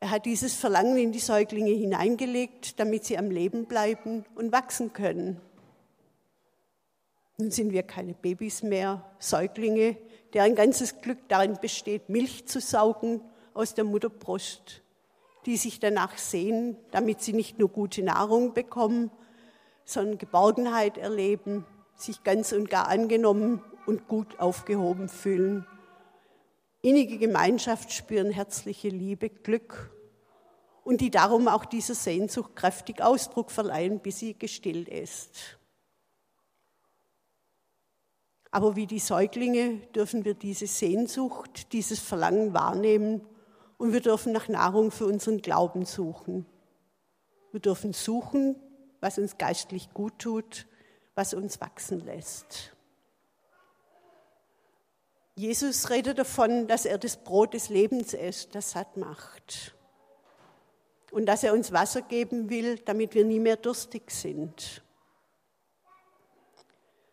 Er 0.00 0.10
hat 0.10 0.26
dieses 0.26 0.54
Verlangen 0.54 0.98
in 0.98 1.12
die 1.12 1.20
Säuglinge 1.20 1.70
hineingelegt, 1.70 2.78
damit 2.78 3.04
sie 3.04 3.18
am 3.18 3.30
Leben 3.30 3.66
bleiben 3.66 4.24
und 4.34 4.52
wachsen 4.52 4.92
können. 4.92 5.40
Nun 7.36 7.52
sind 7.52 7.72
wir 7.72 7.84
keine 7.84 8.14
Babys 8.14 8.64
mehr, 8.64 9.04
Säuglinge, 9.20 9.96
deren 10.34 10.56
ganzes 10.56 11.00
Glück 11.00 11.18
darin 11.28 11.56
besteht, 11.60 12.08
Milch 12.08 12.46
zu 12.46 12.60
saugen 12.60 13.20
aus 13.54 13.74
der 13.74 13.84
Mutterbrust, 13.84 14.82
die 15.46 15.56
sich 15.56 15.78
danach 15.78 16.18
sehen, 16.18 16.76
damit 16.90 17.22
sie 17.22 17.32
nicht 17.32 17.60
nur 17.60 17.68
gute 17.68 18.02
Nahrung 18.02 18.54
bekommen, 18.54 19.12
sondern 19.84 20.18
Geborgenheit 20.18 20.98
erleben, 20.98 21.64
sich 21.94 22.24
ganz 22.24 22.52
und 22.52 22.70
gar 22.70 22.88
angenommen 22.88 23.62
und 23.88 24.06
gut 24.06 24.38
aufgehoben 24.38 25.08
fühlen 25.08 25.66
innige 26.82 27.18
Gemeinschaft 27.18 27.92
spüren, 27.92 28.30
herzliche 28.30 28.88
Liebe, 28.88 29.30
Glück 29.30 29.92
und 30.84 31.00
die 31.00 31.10
darum 31.10 31.48
auch 31.48 31.64
dieser 31.64 31.94
Sehnsucht 31.94 32.54
kräftig 32.56 33.02
Ausdruck 33.02 33.50
verleihen, 33.50 34.00
bis 34.00 34.20
sie 34.20 34.34
gestillt 34.34 34.88
ist. 34.88 35.58
Aber 38.50 38.76
wie 38.76 38.86
die 38.86 38.98
Säuglinge 38.98 39.76
dürfen 39.94 40.24
wir 40.24 40.34
diese 40.34 40.66
Sehnsucht, 40.66 41.72
dieses 41.72 41.98
Verlangen 41.98 42.54
wahrnehmen 42.54 43.20
und 43.76 43.92
wir 43.92 44.00
dürfen 44.00 44.32
nach 44.32 44.48
Nahrung 44.48 44.90
für 44.90 45.06
unseren 45.06 45.42
Glauben 45.42 45.84
suchen. 45.84 46.46
Wir 47.50 47.60
dürfen 47.60 47.92
suchen, 47.92 48.56
was 49.00 49.18
uns 49.18 49.36
geistlich 49.36 49.92
gut 49.92 50.18
tut, 50.18 50.66
was 51.14 51.34
uns 51.34 51.60
wachsen 51.60 52.04
lässt. 52.04 52.77
Jesus 55.38 55.88
redet 55.88 56.18
davon, 56.18 56.66
dass 56.66 56.84
er 56.84 56.98
das 56.98 57.16
Brot 57.16 57.54
des 57.54 57.68
Lebens 57.68 58.12
ist, 58.12 58.56
das 58.56 58.72
satt 58.72 58.96
macht. 58.96 59.72
Und 61.12 61.26
dass 61.26 61.44
er 61.44 61.52
uns 61.52 61.70
Wasser 61.70 62.02
geben 62.02 62.50
will, 62.50 62.80
damit 62.80 63.14
wir 63.14 63.24
nie 63.24 63.38
mehr 63.38 63.54
durstig 63.54 64.10
sind. 64.10 64.82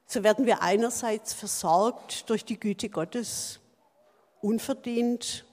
So 0.07 0.23
werden 0.23 0.47
wir 0.47 0.63
einerseits 0.63 1.33
versorgt 1.33 2.27
durch 2.31 2.43
die 2.43 2.59
Güte 2.59 2.89
Gottes, 2.89 3.59
unverdient, 4.41 5.45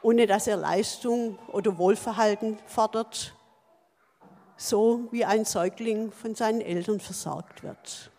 ohne 0.00 0.28
dass 0.28 0.46
er 0.46 0.56
Leistung 0.56 1.40
oder 1.48 1.76
Wohlverhalten 1.76 2.56
fordert, 2.66 3.34
so 4.56 5.08
wie 5.10 5.24
ein 5.24 5.44
Säugling 5.44 6.12
von 6.12 6.36
seinen 6.36 6.60
Eltern 6.60 7.00
versorgt 7.00 7.64
wird. 7.64 8.12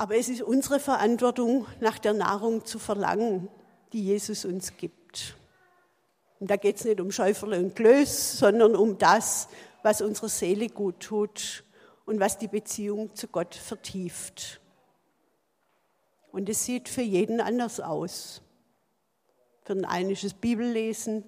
Aber 0.00 0.16
es 0.16 0.28
ist 0.28 0.42
unsere 0.42 0.78
Verantwortung, 0.78 1.66
nach 1.80 1.98
der 1.98 2.12
Nahrung 2.12 2.64
zu 2.64 2.78
verlangen, 2.78 3.48
die 3.92 4.04
Jesus 4.04 4.44
uns 4.44 4.76
gibt. 4.76 5.34
Und 6.38 6.48
da 6.48 6.56
geht 6.56 6.76
es 6.76 6.84
nicht 6.84 7.00
um 7.00 7.10
Schäuferle 7.10 7.58
und 7.58 7.74
Klöß, 7.74 8.38
sondern 8.38 8.76
um 8.76 8.96
das, 8.96 9.48
was 9.82 10.00
unserer 10.00 10.28
Seele 10.28 10.68
gut 10.68 11.00
tut 11.00 11.64
und 12.06 12.20
was 12.20 12.38
die 12.38 12.46
Beziehung 12.46 13.12
zu 13.16 13.26
Gott 13.26 13.56
vertieft. 13.56 14.60
Und 16.30 16.48
es 16.48 16.64
sieht 16.64 16.88
für 16.88 17.02
jeden 17.02 17.40
anders 17.40 17.80
aus. 17.80 18.40
Für 19.64 19.74
den 19.74 19.84
einen 19.84 20.10
ist 20.10 20.22
es 20.22 20.32
Bibellesen, 20.32 21.24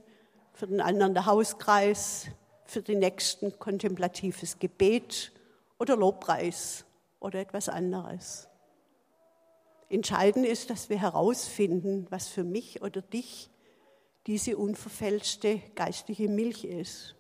für 0.52 0.68
den 0.68 0.80
anderen 0.80 1.14
der 1.14 1.26
Hauskreis, 1.26 2.26
für 2.66 2.82
den 2.82 3.00
nächsten 3.00 3.58
kontemplatives 3.58 4.60
Gebet 4.60 5.32
oder 5.80 5.96
Lobpreis 5.96 6.84
oder 7.18 7.40
etwas 7.40 7.68
anderes. 7.68 8.50
Entscheidend 9.90 10.47
ist, 10.47 10.70
dass 10.70 10.88
wir 10.88 11.00
herausfinden, 11.00 12.06
was 12.11 12.28
für 12.28 12.44
mich 12.44 12.80
oder 12.80 13.02
dich 13.02 13.50
diese 14.28 14.56
unverfälschte 14.56 15.61
geistige 15.75 16.28
Milch 16.28 16.64
ist. 16.64 17.16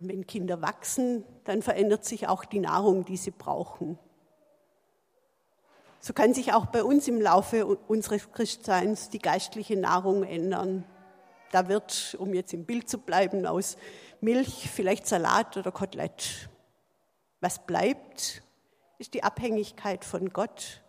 Und 0.00 0.08
wenn 0.08 0.26
Kinder 0.26 0.62
wachsen, 0.62 1.24
dann 1.44 1.60
verändert 1.60 2.06
sich 2.06 2.28
auch 2.28 2.46
die 2.46 2.60
Nahrung, 2.60 3.04
die 3.04 3.18
sie 3.18 3.30
brauchen. 3.30 3.98
So 6.00 6.14
kann 6.14 6.32
sich 6.32 6.54
auch 6.54 6.66
bei 6.66 6.82
uns 6.82 7.06
im 7.06 7.20
Laufe 7.20 7.66
unseres 7.66 8.32
Christseins 8.32 9.10
die 9.10 9.18
geistliche 9.18 9.76
Nahrung 9.76 10.24
ändern. 10.24 10.84
Da 11.50 11.68
wird, 11.68 12.16
um 12.18 12.32
jetzt 12.32 12.54
im 12.54 12.64
Bild 12.64 12.88
zu 12.88 12.98
bleiben, 12.98 13.44
aus 13.44 13.76
Milch 14.22 14.70
vielleicht 14.70 15.06
Salat 15.06 15.58
oder 15.58 15.70
Kotelett. 15.70 16.48
Was 17.40 17.66
bleibt, 17.66 18.42
ist 19.02 19.14
die 19.14 19.24
Abhängigkeit 19.24 20.04
von 20.04 20.28
Gott. 20.32 20.80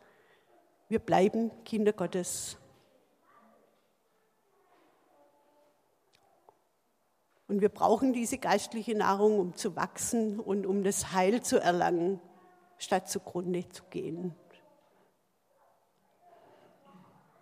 Wir 0.87 0.99
bleiben 0.99 1.49
Kinder 1.65 1.93
Gottes. 1.93 2.57
Und 7.47 7.61
wir 7.61 7.69
brauchen 7.69 8.13
diese 8.13 8.37
geistliche 8.37 8.93
Nahrung, 8.93 9.39
um 9.39 9.55
zu 9.55 9.75
wachsen 9.75 10.39
und 10.39 10.67
um 10.67 10.83
das 10.83 11.11
Heil 11.11 11.41
zu 11.41 11.59
erlangen, 11.59 12.21
statt 12.77 13.09
zugrunde 13.09 13.67
zu 13.69 13.83
gehen. 13.89 14.35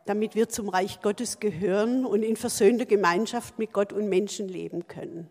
Damit 0.06 0.36
wir 0.36 0.48
zum 0.48 0.70
Reich 0.70 1.02
Gottes 1.02 1.42
gehören 1.42 2.06
und 2.06 2.24
in 2.24 2.38
versöhnter 2.38 2.86
Gemeinschaft 2.86 3.60
mit 3.60 3.74
Gott 3.74 3.92
und 3.92 4.08
Menschen 4.08 4.48
leben 4.48 4.88
können. 4.88 5.30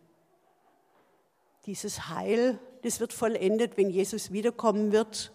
Dieses 1.70 2.08
Heil, 2.08 2.58
das 2.82 2.98
wird 2.98 3.12
vollendet, 3.12 3.76
wenn 3.76 3.90
Jesus 3.90 4.32
wiederkommen 4.32 4.90
wird 4.90 5.32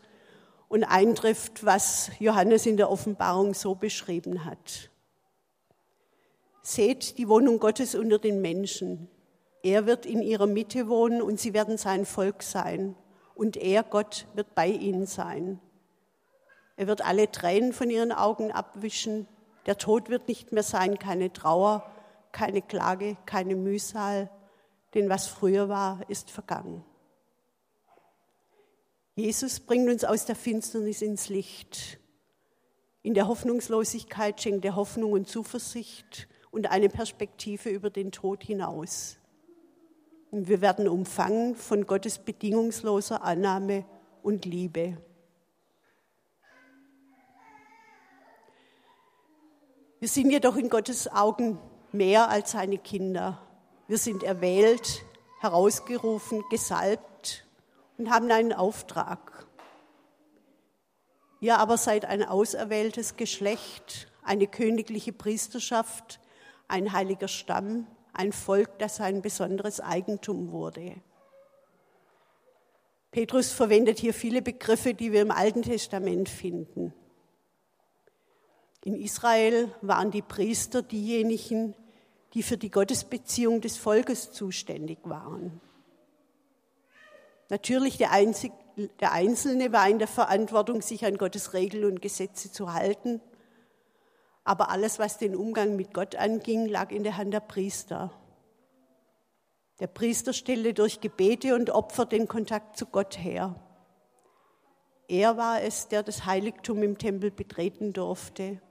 und 0.68 0.84
eintrifft, 0.84 1.64
was 1.64 2.12
Johannes 2.20 2.66
in 2.66 2.76
der 2.76 2.92
Offenbarung 2.92 3.54
so 3.54 3.74
beschrieben 3.74 4.44
hat. 4.44 4.90
Seht 6.62 7.18
die 7.20 7.30
Wohnung 7.30 7.60
Gottes 7.60 7.96
unter 7.96 8.20
den 8.20 8.42
Menschen. 8.42 9.08
Er 9.64 9.86
wird 9.86 10.06
in 10.06 10.22
ihrer 10.22 10.46
Mitte 10.46 10.90
wohnen 10.90 11.22
und 11.22 11.40
sie 11.40 11.54
werden 11.54 11.78
sein 11.78 12.06
Volk 12.06 12.44
sein. 12.44 12.98
Und 13.34 13.56
er, 13.56 13.84
Gott, 13.84 14.28
wird 14.34 14.54
bei 14.56 14.68
ihnen 14.68 15.06
sein. 15.06 15.62
Er 16.76 16.88
wird 16.88 17.06
alle 17.06 17.32
Tränen 17.32 17.72
von 17.72 17.90
ihren 17.90 18.12
Augen 18.12 18.52
abwischen. 18.52 19.26
Der 19.68 19.78
Tod 19.78 20.10
wird 20.10 20.28
nicht 20.28 20.52
mehr 20.52 20.64
sein, 20.64 21.00
keine 21.00 21.32
Trauer, 21.32 21.90
keine 22.34 22.62
Klage, 22.62 23.16
keine 23.26 23.56
Mühsal, 23.56 24.30
denn 24.96 25.10
was 25.10 25.28
früher 25.28 25.70
war, 25.70 26.10
ist 26.10 26.32
vergangen. 26.32 26.84
Jesus 29.16 29.60
bringt 29.60 29.90
uns 29.90 30.04
aus 30.04 30.26
der 30.26 30.36
Finsternis 30.36 31.02
ins 31.02 31.30
Licht. 31.30 32.00
In 33.02 33.14
der 33.14 33.28
Hoffnungslosigkeit 33.28 34.42
schenkt 34.42 34.66
er 34.66 34.76
Hoffnung 34.76 35.12
und 35.12 35.28
Zuversicht 35.28 36.28
und 36.52 36.72
eine 36.72 36.90
Perspektive 36.90 37.70
über 37.70 37.90
den 37.90 38.12
Tod 38.12 38.44
hinaus. 38.44 39.18
Und 40.32 40.48
wir 40.48 40.60
werden 40.60 40.88
umfangen 40.88 41.56
von 41.56 41.86
Gottes 41.86 42.18
bedingungsloser 42.18 43.24
Annahme 43.24 43.86
und 44.24 44.44
Liebe. 44.44 44.98
Wir 50.00 50.10
sind 50.10 50.30
jedoch 50.30 50.58
in 50.58 50.70
Gottes 50.70 51.08
Augen 51.12 51.58
mehr 51.92 52.30
als 52.30 52.52
seine 52.52 52.78
Kinder. 52.78 53.45
Wir 53.88 54.00
sind 54.00 54.24
erwählt, 54.24 55.04
herausgerufen, 55.42 56.44
gesalbt 56.50 57.46
und 58.00 58.10
haben 58.10 58.32
einen 58.32 58.52
Auftrag. 58.52 59.46
Ihr 61.40 61.60
aber 61.60 61.78
seid 61.78 62.06
ein 62.06 62.24
auserwähltes 62.24 63.16
Geschlecht, 63.16 64.08
eine 64.24 64.48
königliche 64.48 65.14
Priesterschaft, 65.14 66.20
ein 66.68 66.94
heiliger 66.94 67.28
Stamm, 67.28 67.86
ein 68.14 68.32
Volk, 68.32 68.80
das 68.80 69.00
ein 69.02 69.22
besonderes 69.22 69.80
Eigentum 69.80 70.52
wurde. 70.52 70.96
Petrus 73.12 73.52
verwendet 73.52 74.00
hier 74.00 74.16
viele 74.16 74.42
Begriffe, 74.42 74.96
die 74.96 75.12
wir 75.12 75.22
im 75.22 75.32
Alten 75.32 75.62
Testament 75.62 76.28
finden. 76.28 76.92
In 78.84 78.96
Israel 78.96 79.72
waren 79.82 80.10
die 80.10 80.24
Priester 80.24 80.82
diejenigen, 80.82 81.76
die 82.36 82.44
für 82.44 82.58
die 82.58 82.70
Gottesbeziehung 82.70 83.62
des 83.62 83.78
Volkes 83.78 84.32
zuständig 84.32 85.00
waren. 85.04 85.60
Natürlich, 87.50 87.98
der, 87.98 88.12
Einzig, 88.12 88.52
der 89.00 89.12
Einzelne 89.12 89.74
war 89.74 89.90
in 89.90 89.98
der 89.98 90.08
Verantwortung, 90.08 90.84
sich 90.84 91.06
an 91.06 91.18
Gottes 91.18 91.54
Regeln 91.54 91.86
und 91.86 92.02
Gesetze 92.02 92.52
zu 92.52 92.74
halten 92.74 93.20
aber 94.46 94.70
alles, 94.70 95.00
was 95.00 95.18
den 95.18 95.36
Umgang 95.36 95.76
mit 95.76 95.94
Gott 95.94 96.16
anging, 96.16 96.68
lag 96.68 96.92
in 96.92 97.04
der 97.04 97.18
Hand 97.18 97.34
der 97.34 97.40
Priester. 97.40 98.12
Der 99.80 99.88
Priester 99.88 100.32
stellte 100.34 100.74
durch 100.74 101.02
Gebete 101.02 101.56
und 101.56 101.72
Opfer 101.72 102.06
den 102.06 102.28
Kontakt 102.28 102.78
zu 102.78 102.86
Gott 102.86 103.18
her. 103.18 103.56
Er 105.08 105.36
war 105.36 105.62
es, 105.64 105.88
der 105.88 106.04
das 106.04 106.26
Heiligtum 106.26 106.82
im 106.84 106.98
Tempel 106.98 107.32
betreten 107.32 107.92
durfte. 107.92 108.62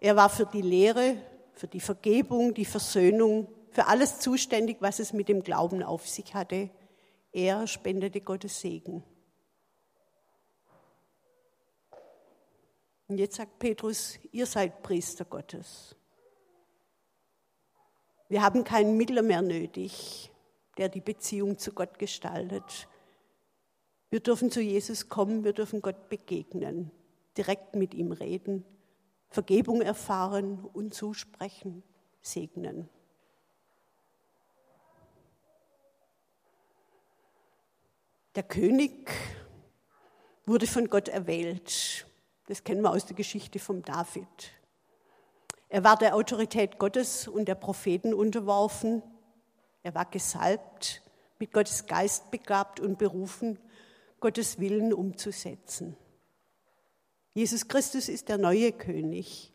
Er 0.00 0.16
war 0.16 0.28
für 0.28 0.46
die 0.46 0.60
Lehre, 0.60 1.16
für 1.54 1.66
die 1.66 1.80
Vergebung, 1.80 2.54
die 2.54 2.64
Versöhnung, 2.64 3.48
für 3.70 3.86
alles 3.86 4.20
zuständig, 4.20 4.78
was 4.80 4.98
es 4.98 5.12
mit 5.12 5.28
dem 5.28 5.42
Glauben 5.42 5.82
auf 5.82 6.08
sich 6.08 6.34
hatte. 6.34 6.70
Er 7.32 7.66
spendete 7.66 8.20
Gottes 8.20 8.60
Segen. 8.60 9.02
Und 13.08 13.18
jetzt 13.18 13.36
sagt 13.36 13.58
Petrus, 13.58 14.18
ihr 14.30 14.46
seid 14.46 14.82
Priester 14.82 15.24
Gottes. 15.24 15.96
Wir 18.28 18.42
haben 18.42 18.64
keinen 18.64 18.96
Mittler 18.96 19.20
mehr 19.20 19.42
nötig, 19.42 20.30
der 20.78 20.88
die 20.88 21.02
Beziehung 21.02 21.58
zu 21.58 21.72
Gott 21.72 21.98
gestaltet. 21.98 22.88
Wir 24.08 24.20
dürfen 24.20 24.50
zu 24.50 24.60
Jesus 24.60 25.10
kommen, 25.10 25.44
wir 25.44 25.52
dürfen 25.52 25.82
Gott 25.82 26.08
begegnen, 26.08 26.90
direkt 27.36 27.74
mit 27.74 27.92
ihm 27.92 28.12
reden, 28.12 28.64
Vergebung 29.32 29.80
erfahren 29.80 30.64
und 30.72 30.94
zusprechen, 30.94 31.82
segnen. 32.20 32.88
Der 38.34 38.42
König 38.42 39.10
wurde 40.46 40.66
von 40.66 40.88
Gott 40.88 41.08
erwählt. 41.08 42.06
Das 42.46 42.64
kennen 42.64 42.82
wir 42.82 42.90
aus 42.90 43.06
der 43.06 43.16
Geschichte 43.16 43.58
vom 43.58 43.82
David. 43.82 44.26
Er 45.68 45.84
war 45.84 45.96
der 45.96 46.14
Autorität 46.14 46.78
Gottes 46.78 47.26
und 47.26 47.46
der 47.46 47.54
Propheten 47.54 48.12
unterworfen. 48.12 49.02
Er 49.82 49.94
war 49.94 50.04
gesalbt, 50.04 51.02
mit 51.38 51.52
Gottes 51.52 51.86
Geist 51.86 52.30
begabt 52.30 52.80
und 52.80 52.98
berufen, 52.98 53.58
Gottes 54.20 54.60
Willen 54.60 54.92
umzusetzen. 54.92 55.96
Jesus 57.34 57.66
Christus 57.68 58.08
ist 58.08 58.28
der 58.28 58.38
neue 58.38 58.72
König. 58.72 59.52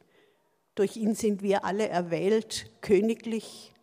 Durch 0.74 0.98
ihn 0.98 1.14
sind 1.14 1.42
wir 1.42 1.64
alle 1.64 1.88
erwählt, 1.88 2.72
königlich, 2.82 3.74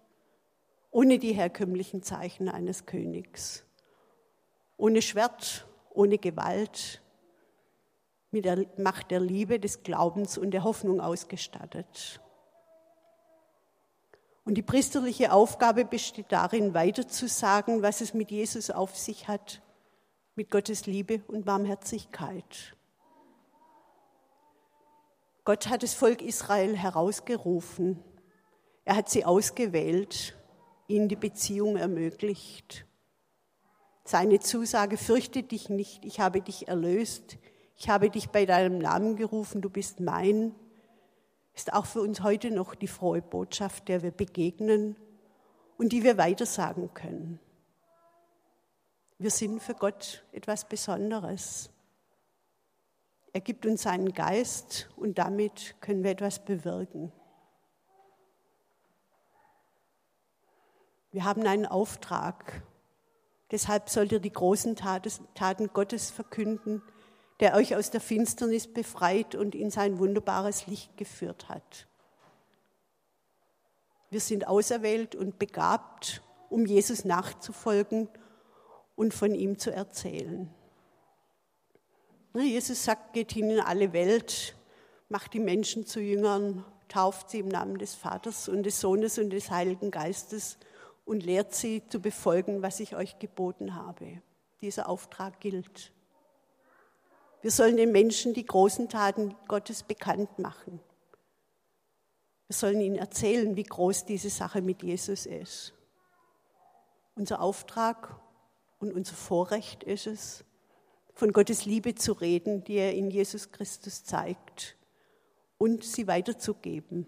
ohne 0.91 1.19
die 1.19 1.33
herkömmlichen 1.33 2.03
Zeichen 2.03 2.49
eines 2.49 2.87
Königs. 2.87 3.65
Ohne 4.77 5.01
Schwert, 5.01 5.67
ohne 5.91 6.19
Gewalt, 6.19 7.03
mit 8.33 8.45
der 8.45 8.67
Macht 8.79 9.13
der 9.13 9.21
Liebe, 9.21 9.61
des 9.61 9.85
Glaubens 9.85 10.39
und 10.39 10.51
der 10.51 10.65
Hoffnung 10.65 11.01
ausgestattet. 11.01 12.21
Und 14.45 14.55
die 14.55 14.63
priesterliche 14.63 15.33
Aufgabe 15.33 15.85
besteht 15.85 16.27
darin, 16.31 16.75
weiterzusagen, 16.75 17.83
was 17.83 18.01
es 18.01 18.13
mit 18.13 18.31
Jesus 18.31 18.71
auf 18.71 18.97
sich 18.97 19.29
hat, 19.29 19.63
mit 20.35 20.51
Gottes 20.51 20.87
Liebe 20.87 21.23
und 21.29 21.45
Barmherzigkeit. 21.45 22.77
Gott 25.45 25.69
hat 25.69 25.83
das 25.83 25.93
Volk 25.93 26.23
Israel 26.23 26.75
herausgerufen. 26.75 28.03
Er 28.87 28.97
hat 28.97 29.11
sie 29.11 29.27
ausgewählt, 29.27 30.35
ihnen 30.89 31.09
die 31.09 31.17
Beziehung 31.17 31.77
ermöglicht. 31.77 32.87
Seine 34.05 34.41
Zusage, 34.41 34.97
fürchte 34.97 35.43
dich 35.43 35.69
nicht, 35.69 36.05
ich 36.05 36.21
habe 36.21 36.41
dich 36.41 36.69
erlöst, 36.69 37.39
ich 37.77 37.89
habe 37.89 38.09
dich 38.09 38.31
bei 38.31 38.47
deinem 38.47 38.79
Namen 38.79 39.17
gerufen, 39.17 39.61
du 39.61 39.69
bist 39.69 40.01
mein, 40.01 40.55
ist 41.55 41.73
auch 41.73 41.87
für 41.87 42.01
uns 42.01 42.23
heute 42.23 42.51
noch 42.51 42.75
die 42.75 42.89
frohe 42.89 43.23
Botschaft, 43.23 43.89
der 43.89 44.03
wir 44.03 44.11
begegnen 44.11 44.97
und 45.77 45.93
die 45.93 46.03
wir 46.05 46.17
weitersagen 46.17 46.93
können. 46.95 47.39
Wir 49.19 49.31
sind 49.31 49.63
für 49.63 49.75
Gott 49.75 50.25
etwas 50.33 50.69
Besonderes. 50.69 51.71
Er 53.35 53.41
gibt 53.41 53.67
uns 53.67 53.83
seinen 53.83 54.13
Geist 54.13 54.89
und 54.95 55.19
damit 55.19 55.75
können 55.81 56.05
wir 56.05 56.13
etwas 56.13 56.39
bewirken. 56.39 57.11
Wir 61.11 61.25
haben 61.25 61.45
einen 61.45 61.67
Auftrag. 61.67 62.63
Deshalb 63.51 63.91
sollt 63.91 64.13
ihr 64.13 64.21
die 64.21 64.33
großen 64.33 64.77
Taten 64.77 65.67
Gottes 65.73 66.13
verkünden, 66.13 66.81
der 67.41 67.57
euch 67.57 67.75
aus 67.75 67.91
der 67.91 68.01
Finsternis 68.01 68.73
befreit 68.73 69.35
und 69.35 69.57
in 69.57 69.71
sein 69.71 69.99
wunderbares 69.99 70.69
Licht 70.69 70.97
geführt 70.97 71.49
hat. 71.49 71.89
Wir 74.11 74.21
sind 74.21 74.47
auserwählt 74.47 75.17
und 75.17 75.41
begabt, 75.41 76.23
um 76.51 76.67
Jesus 76.67 77.05
nachzufolgen 77.05 78.09
und 78.95 79.13
von 79.13 79.35
ihm 79.35 79.59
zu 79.59 79.73
erzählen. 79.73 80.55
Jesus 82.43 82.85
sagt, 82.85 83.13
geht 83.13 83.33
hin 83.33 83.51
in 83.51 83.61
alle 83.61 83.93
Welt, 83.93 84.57
macht 85.09 85.35
die 85.35 85.41
Menschen 85.41 85.87
zu 85.87 86.01
Jüngern, 86.01 86.65
tauft 86.89 87.31
sie 87.31 87.39
im 87.39 87.49
Namen 87.49 87.79
des 87.79 87.95
Vaters 87.95 88.49
und 88.49 88.65
des 88.65 88.81
Sohnes 88.81 89.19
und 89.19 89.31
des 89.31 89.51
Heiligen 89.51 89.91
Geistes 89.91 90.59
und 91.05 91.25
lehrt 91.25 91.55
sie 91.55 91.87
zu 91.87 92.01
befolgen, 92.01 92.63
was 92.63 92.81
ich 92.81 92.97
euch 92.97 93.19
geboten 93.19 93.77
habe. 93.77 94.21
Dieser 94.61 94.89
Auftrag 94.89 95.41
gilt. 95.41 95.93
Wir 97.43 97.51
sollen 97.51 97.77
den 97.77 97.93
Menschen 97.93 98.33
die 98.33 98.47
großen 98.47 98.89
Taten 98.89 99.35
Gottes 99.49 99.83
bekannt 99.83 100.39
machen. 100.39 100.81
Wir 102.49 102.57
sollen 102.57 102.81
ihnen 102.81 102.97
erzählen, 102.97 103.55
wie 103.57 103.65
groß 103.65 104.07
diese 104.07 104.31
Sache 104.31 104.63
mit 104.63 104.83
Jesus 104.83 105.27
ist. 105.27 105.75
Unser 107.15 107.41
Auftrag 107.41 108.19
und 108.79 108.93
unser 108.93 109.15
Vorrecht 109.15 109.85
ist 109.85 110.07
es, 110.07 110.45
von 111.15 111.33
Gottes 111.33 111.65
Liebe 111.65 111.95
zu 111.95 112.13
reden, 112.13 112.65
die 112.65 112.75
er 112.75 112.93
in 112.93 113.11
Jesus 113.11 113.53
Christus 113.53 114.05
zeigt 114.05 114.77
und 115.59 115.85
sie 115.85 116.09
weiterzugeben. 116.09 117.07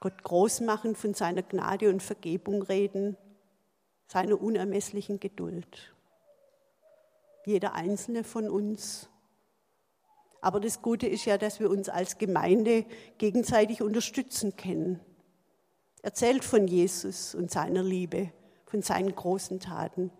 Gott 0.00 0.22
groß 0.22 0.60
machen, 0.62 0.94
von 0.94 1.12
seiner 1.12 1.42
Gnade 1.42 1.90
und 1.90 2.02
Vergebung 2.02 2.62
reden, 2.62 3.16
seiner 4.06 4.40
unermesslichen 4.40 5.20
Geduld. 5.20 5.94
Jeder 7.44 7.74
einzelne 7.74 8.24
von 8.24 8.48
uns. 8.48 9.10
Aber 10.40 10.60
das 10.60 10.82
Gute 10.82 11.06
ist 11.06 11.24
ja, 11.24 11.36
dass 11.36 11.60
wir 11.60 11.68
uns 11.68 11.88
als 11.88 12.16
Gemeinde 12.16 12.86
gegenseitig 13.18 13.82
unterstützen 13.82 14.56
können. 14.56 15.00
Erzählt 16.00 16.44
von 16.44 16.68
Jesus 16.68 17.34
und 17.34 17.50
seiner 17.50 17.82
Liebe, 17.82 18.32
von 18.66 18.82
seinen 18.82 19.14
großen 19.14 19.60
Taten, 19.60 20.12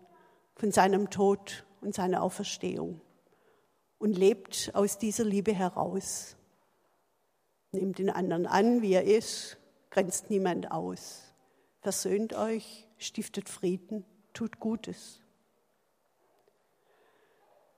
von 0.56 0.72
seinem 0.72 1.08
Tod 1.08 1.64
und 1.80 1.94
seiner 1.94 2.22
Auferstehung 2.22 3.00
und 3.98 4.16
lebt 4.16 4.70
aus 4.74 4.98
dieser 4.98 5.24
Liebe 5.24 5.52
heraus. 5.52 6.36
Nehmt 7.72 7.98
den 7.98 8.10
anderen 8.10 8.46
an, 8.46 8.80
wie 8.82 8.94
er 8.94 9.04
ist, 9.04 9.58
grenzt 9.90 10.30
niemand 10.30 10.70
aus. 10.70 11.34
Versöhnt 11.80 12.34
euch, 12.34 12.86
stiftet 12.96 13.48
Frieden, 13.48 14.04
tut 14.32 14.58
Gutes. 14.58 15.20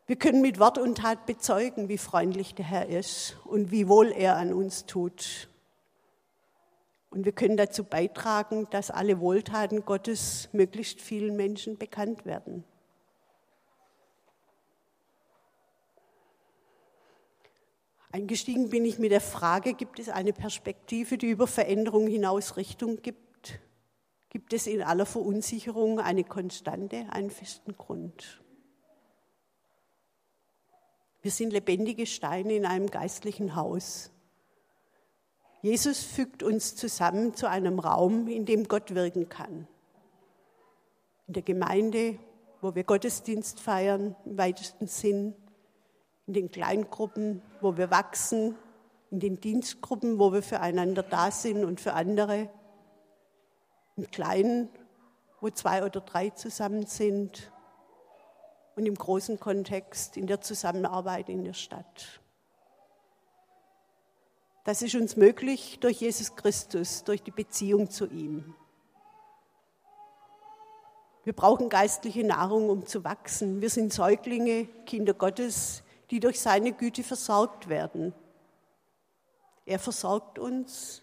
Wir 0.06 0.16
können 0.16 0.42
mit 0.42 0.58
Wort 0.58 0.78
und 0.78 0.98
Tat 0.98 1.26
bezeugen, 1.26 1.88
wie 1.88 1.98
freundlich 1.98 2.54
der 2.54 2.64
Herr 2.64 2.88
ist 2.88 3.36
und 3.44 3.70
wie 3.70 3.88
wohl 3.88 4.10
er 4.10 4.36
an 4.36 4.52
uns 4.52 4.86
tut. 4.86 5.48
Und 7.10 7.24
wir 7.24 7.32
können 7.32 7.56
dazu 7.56 7.84
beitragen, 7.84 8.66
dass 8.70 8.90
alle 8.90 9.20
Wohltaten 9.20 9.84
Gottes 9.84 10.48
möglichst 10.52 11.00
vielen 11.00 11.36
Menschen 11.36 11.78
bekannt 11.78 12.24
werden. 12.24 12.64
Eingestiegen 18.12 18.70
bin 18.70 18.84
ich 18.84 18.98
mit 18.98 19.12
der 19.12 19.20
Frage, 19.20 19.74
gibt 19.74 20.00
es 20.00 20.08
eine 20.08 20.32
Perspektive, 20.32 21.16
die 21.16 21.30
über 21.30 21.46
Veränderung 21.46 22.08
hinaus 22.08 22.56
Richtung 22.56 23.00
gibt? 23.02 23.60
Gibt 24.30 24.52
es 24.52 24.66
in 24.66 24.82
aller 24.82 25.06
Verunsicherung 25.06 26.00
eine 26.00 26.24
Konstante, 26.24 27.06
einen 27.10 27.30
festen 27.30 27.76
Grund? 27.76 28.40
Wir 31.22 31.30
sind 31.30 31.52
lebendige 31.52 32.06
Steine 32.06 32.54
in 32.54 32.66
einem 32.66 32.88
geistlichen 32.88 33.54
Haus. 33.54 34.10
Jesus 35.62 36.02
fügt 36.02 36.42
uns 36.42 36.74
zusammen 36.74 37.34
zu 37.34 37.48
einem 37.48 37.78
Raum, 37.78 38.26
in 38.26 38.46
dem 38.46 38.66
Gott 38.66 38.94
wirken 38.94 39.28
kann. 39.28 39.68
In 41.26 41.34
der 41.34 41.42
Gemeinde, 41.42 42.18
wo 42.60 42.74
wir 42.74 42.84
Gottesdienst 42.84 43.60
feiern, 43.60 44.16
im 44.24 44.38
weitesten 44.38 44.86
Sinn, 44.86 45.34
in 46.26 46.34
den 46.34 46.50
Kleingruppen, 46.50 47.42
wo 47.60 47.76
wir 47.76 47.90
wachsen, 47.90 48.56
in 49.10 49.20
den 49.20 49.40
Dienstgruppen, 49.40 50.18
wo 50.18 50.32
wir 50.32 50.42
füreinander 50.42 51.02
da 51.02 51.30
sind 51.30 51.64
und 51.64 51.80
für 51.80 51.94
andere, 51.94 52.48
im 53.96 54.10
Kleinen, 54.10 54.68
wo 55.40 55.50
zwei 55.50 55.84
oder 55.84 56.00
drei 56.00 56.30
zusammen 56.30 56.86
sind 56.86 57.50
und 58.76 58.86
im 58.86 58.94
großen 58.94 59.40
Kontext 59.40 60.16
in 60.16 60.26
der 60.26 60.40
Zusammenarbeit 60.40 61.28
in 61.28 61.44
der 61.44 61.54
Stadt. 61.54 62.20
Das 64.64 64.82
ist 64.82 64.94
uns 64.94 65.16
möglich 65.16 65.78
durch 65.80 66.00
Jesus 66.00 66.36
Christus, 66.36 67.02
durch 67.04 67.22
die 67.22 67.30
Beziehung 67.30 67.90
zu 67.90 68.06
ihm. 68.06 68.54
Wir 71.24 71.32
brauchen 71.32 71.68
geistliche 71.68 72.24
Nahrung, 72.24 72.70
um 72.70 72.86
zu 72.86 73.04
wachsen. 73.04 73.60
Wir 73.60 73.70
sind 73.70 73.92
Säuglinge, 73.92 74.66
Kinder 74.86 75.12
Gottes, 75.12 75.82
die 76.10 76.20
durch 76.20 76.40
seine 76.40 76.72
Güte 76.72 77.02
versorgt 77.02 77.68
werden. 77.68 78.12
Er 79.64 79.78
versorgt 79.78 80.38
uns, 80.38 81.02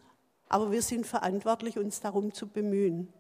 aber 0.50 0.72
wir 0.72 0.82
sind 0.82 1.06
verantwortlich, 1.06 1.78
uns 1.78 2.02
darum 2.02 2.34
zu 2.34 2.48
bemühen. 2.48 3.14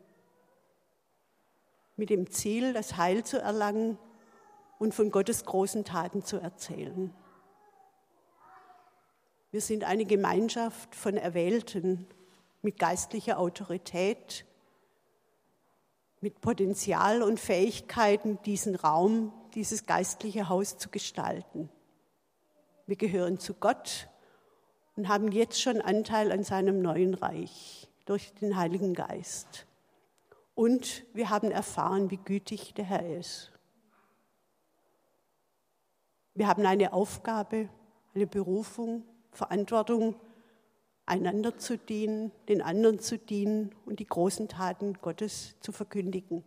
Mit 1.95 2.09
dem 2.09 2.29
Ziel, 2.29 2.73
das 2.73 2.97
Heil 2.97 3.23
zu 3.23 3.39
erlangen 3.39 3.97
und 4.79 4.93
von 4.93 5.09
Gottes 5.11 5.45
großen 5.45 5.85
Taten 5.85 6.23
zu 6.23 6.37
erzählen. 6.37 7.13
Wir 9.51 9.61
sind 9.61 9.85
eine 9.85 10.05
Gemeinschaft 10.05 10.93
von 10.93 11.15
Erwählten 11.15 12.05
mit 12.61 12.77
geistlicher 12.77 13.39
Autorität, 13.39 14.45
mit 16.19 16.41
Potenzial 16.41 17.23
und 17.23 17.39
Fähigkeiten, 17.39 18.39
diesen 18.43 18.75
Raum, 18.75 19.31
dieses 19.53 19.85
geistliche 19.85 20.49
Haus 20.49 20.77
zu 20.77 20.89
gestalten. 20.89 21.69
Wir 22.87 22.95
gehören 22.95 23.37
zu 23.37 23.53
Gott 23.53 24.07
und 24.95 25.09
haben 25.09 25.33
jetzt 25.33 25.61
schon 25.61 25.81
Anteil 25.81 26.31
an 26.31 26.45
seinem 26.45 26.81
neuen 26.81 27.15
Reich 27.15 27.89
durch 28.05 28.33
den 28.35 28.55
Heiligen 28.55 28.93
Geist. 28.93 29.65
Und 30.55 31.03
wir 31.13 31.29
haben 31.29 31.51
erfahren, 31.51 32.09
wie 32.11 32.17
gütig 32.17 32.73
der 32.75 32.85
Herr 32.85 33.17
ist. 33.17 33.51
Wir 36.33 36.47
haben 36.47 36.65
eine 36.65 36.93
Aufgabe, 36.93 37.67
eine 38.15 38.25
Berufung, 38.25 39.03
Verantwortung, 39.31 40.15
einander 41.05 41.57
zu 41.57 41.77
dienen, 41.77 42.31
den 42.47 42.61
anderen 42.61 42.99
zu 42.99 43.17
dienen 43.17 43.75
und 43.85 43.99
die 43.99 44.07
großen 44.07 44.47
Taten 44.47 44.93
Gottes 45.01 45.55
zu 45.59 45.73
verkündigen. 45.73 46.45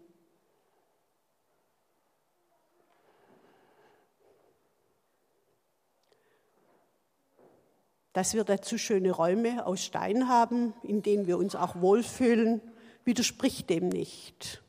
Dass 8.12 8.34
wir 8.34 8.44
dazu 8.44 8.76
schöne 8.76 9.12
Räume 9.12 9.66
aus 9.66 9.84
Stein 9.84 10.28
haben, 10.28 10.74
in 10.82 11.02
denen 11.02 11.26
wir 11.26 11.38
uns 11.38 11.54
auch 11.54 11.80
wohlfühlen, 11.80 12.60
widerspricht 13.04 13.70
dem 13.70 13.88
nicht. 13.88 14.62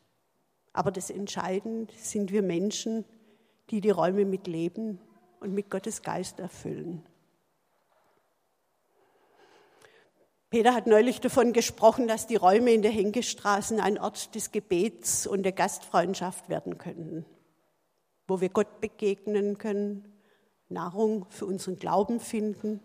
Aber 0.74 0.92
das 0.92 1.10
Entscheidende 1.10 1.94
sind 1.98 2.32
wir 2.32 2.44
Menschen, 2.44 3.04
die 3.70 3.82
die 3.82 3.90
Räume 3.90 4.26
mit 4.26 4.48
Leben 4.48 5.00
und 5.40 5.54
mit 5.54 5.70
Gottes 5.70 6.02
Geist 6.02 6.40
erfüllen. 6.40 7.04
Peter 10.50 10.74
hat 10.76 10.86
neulich 10.86 11.22
davon 11.22 11.54
gesprochen, 11.54 12.08
dass 12.08 12.28
die 12.28 12.36
Räume 12.36 12.74
in 12.74 12.82
der 12.82 12.92
Henkestraßen 12.92 13.80
ein 13.80 13.98
Ort 13.98 14.36
des 14.36 14.52
Gebets 14.52 15.26
und 15.26 15.44
der 15.44 15.54
Gastfreundschaft 15.54 16.50
werden 16.50 16.78
können, 16.78 17.26
wo 18.28 18.42
wir 18.42 18.50
Gott 18.50 18.82
begegnen 18.82 19.58
können, 19.58 20.14
Nahrung 20.68 21.26
für 21.30 21.46
unseren 21.46 21.78
Glauben 21.78 22.20
finden 22.20 22.82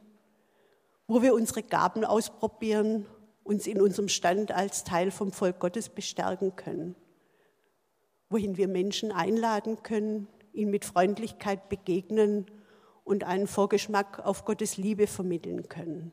wo 1.07 1.23
wir 1.23 1.35
unsere 1.35 1.62
Gaben 1.62 2.05
ausprobieren, 2.05 3.07
uns 3.45 3.66
in 3.66 3.81
unserem 3.81 4.09
Stand 4.09 4.51
als 4.53 4.85
Teil 4.85 5.11
vom 5.11 5.33
Volk 5.33 5.61
Gottes 5.61 5.88
bestärken 5.88 6.57
können, 6.57 6.97
wohin 8.29 8.57
wir 8.57 8.69
Menschen 8.69 9.12
einladen 9.12 9.83
können, 9.83 10.27
ihnen 10.53 10.71
mit 10.71 10.85
Freundlichkeit 10.85 11.69
begegnen 11.69 12.47
und 13.05 13.25
einen 13.25 13.47
Vorgeschmack 13.47 14.19
auf 14.25 14.45
Gottes 14.45 14.77
Liebe 14.77 15.07
vermitteln 15.07 15.69
können. 15.69 16.12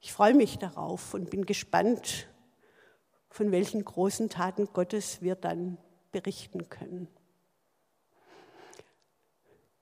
Ich 0.00 0.12
freue 0.12 0.34
mich 0.34 0.58
darauf 0.58 1.14
und 1.14 1.30
bin 1.30 1.46
gespannt, 1.46 2.28
von 3.30 3.52
welchen 3.52 3.84
großen 3.84 4.28
Taten 4.28 4.66
Gottes 4.72 5.22
wir 5.22 5.34
dann 5.34 5.78
berichten 6.12 6.68
können. 6.68 7.08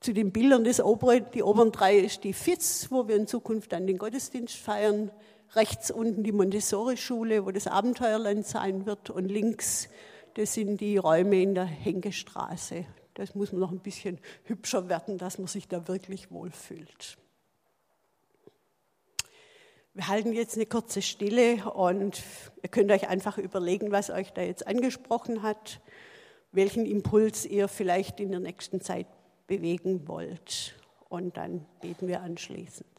Zu 0.04 0.12
den 0.12 0.32
Bildern 0.32 0.64
des 0.64 0.82
oberen, 0.82 1.24
die 1.32 1.42
oberen 1.42 1.72
drei 1.72 1.96
ist 1.96 2.24
die 2.24 2.34
FITZ, 2.34 2.90
wo 2.90 3.08
wir 3.08 3.16
in 3.16 3.26
Zukunft 3.26 3.72
dann 3.72 3.86
den 3.86 3.96
Gottesdienst 3.96 4.54
feiern. 4.54 5.10
Rechts 5.54 5.90
unten 5.90 6.22
die 6.22 6.32
Montessori-Schule, 6.32 7.46
wo 7.46 7.52
das 7.52 7.66
Abenteuerland 7.66 8.46
sein 8.46 8.84
wird. 8.84 9.08
Und 9.08 9.30
links, 9.30 9.88
das 10.34 10.52
sind 10.52 10.82
die 10.82 10.98
Räume 10.98 11.40
in 11.40 11.54
der 11.54 11.64
Henkestraße. 11.64 12.84
Das 13.14 13.34
muss 13.34 13.50
man 13.50 13.62
noch 13.62 13.70
ein 13.70 13.78
bisschen 13.78 14.18
hübscher 14.42 14.90
werden, 14.90 15.16
dass 15.16 15.38
man 15.38 15.46
sich 15.46 15.68
da 15.68 15.88
wirklich 15.88 16.30
wohlfühlt. 16.30 17.16
Wir 19.94 20.08
halten 20.08 20.34
jetzt 20.34 20.56
eine 20.56 20.66
kurze 20.66 21.00
Stille 21.00 21.64
und 21.70 22.22
ihr 22.62 22.68
könnt 22.68 22.92
euch 22.92 23.08
einfach 23.08 23.38
überlegen, 23.38 23.90
was 23.90 24.10
euch 24.10 24.34
da 24.34 24.42
jetzt 24.42 24.66
angesprochen 24.66 25.42
hat, 25.42 25.80
welchen 26.52 26.84
Impuls 26.84 27.46
ihr 27.46 27.68
vielleicht 27.68 28.20
in 28.20 28.32
der 28.32 28.40
nächsten 28.40 28.82
Zeit 28.82 29.06
bewegen 29.46 30.06
wollt. 30.08 30.74
Und 31.08 31.36
dann 31.36 31.66
beten 31.80 32.08
wir 32.08 32.22
anschließend. 32.22 32.93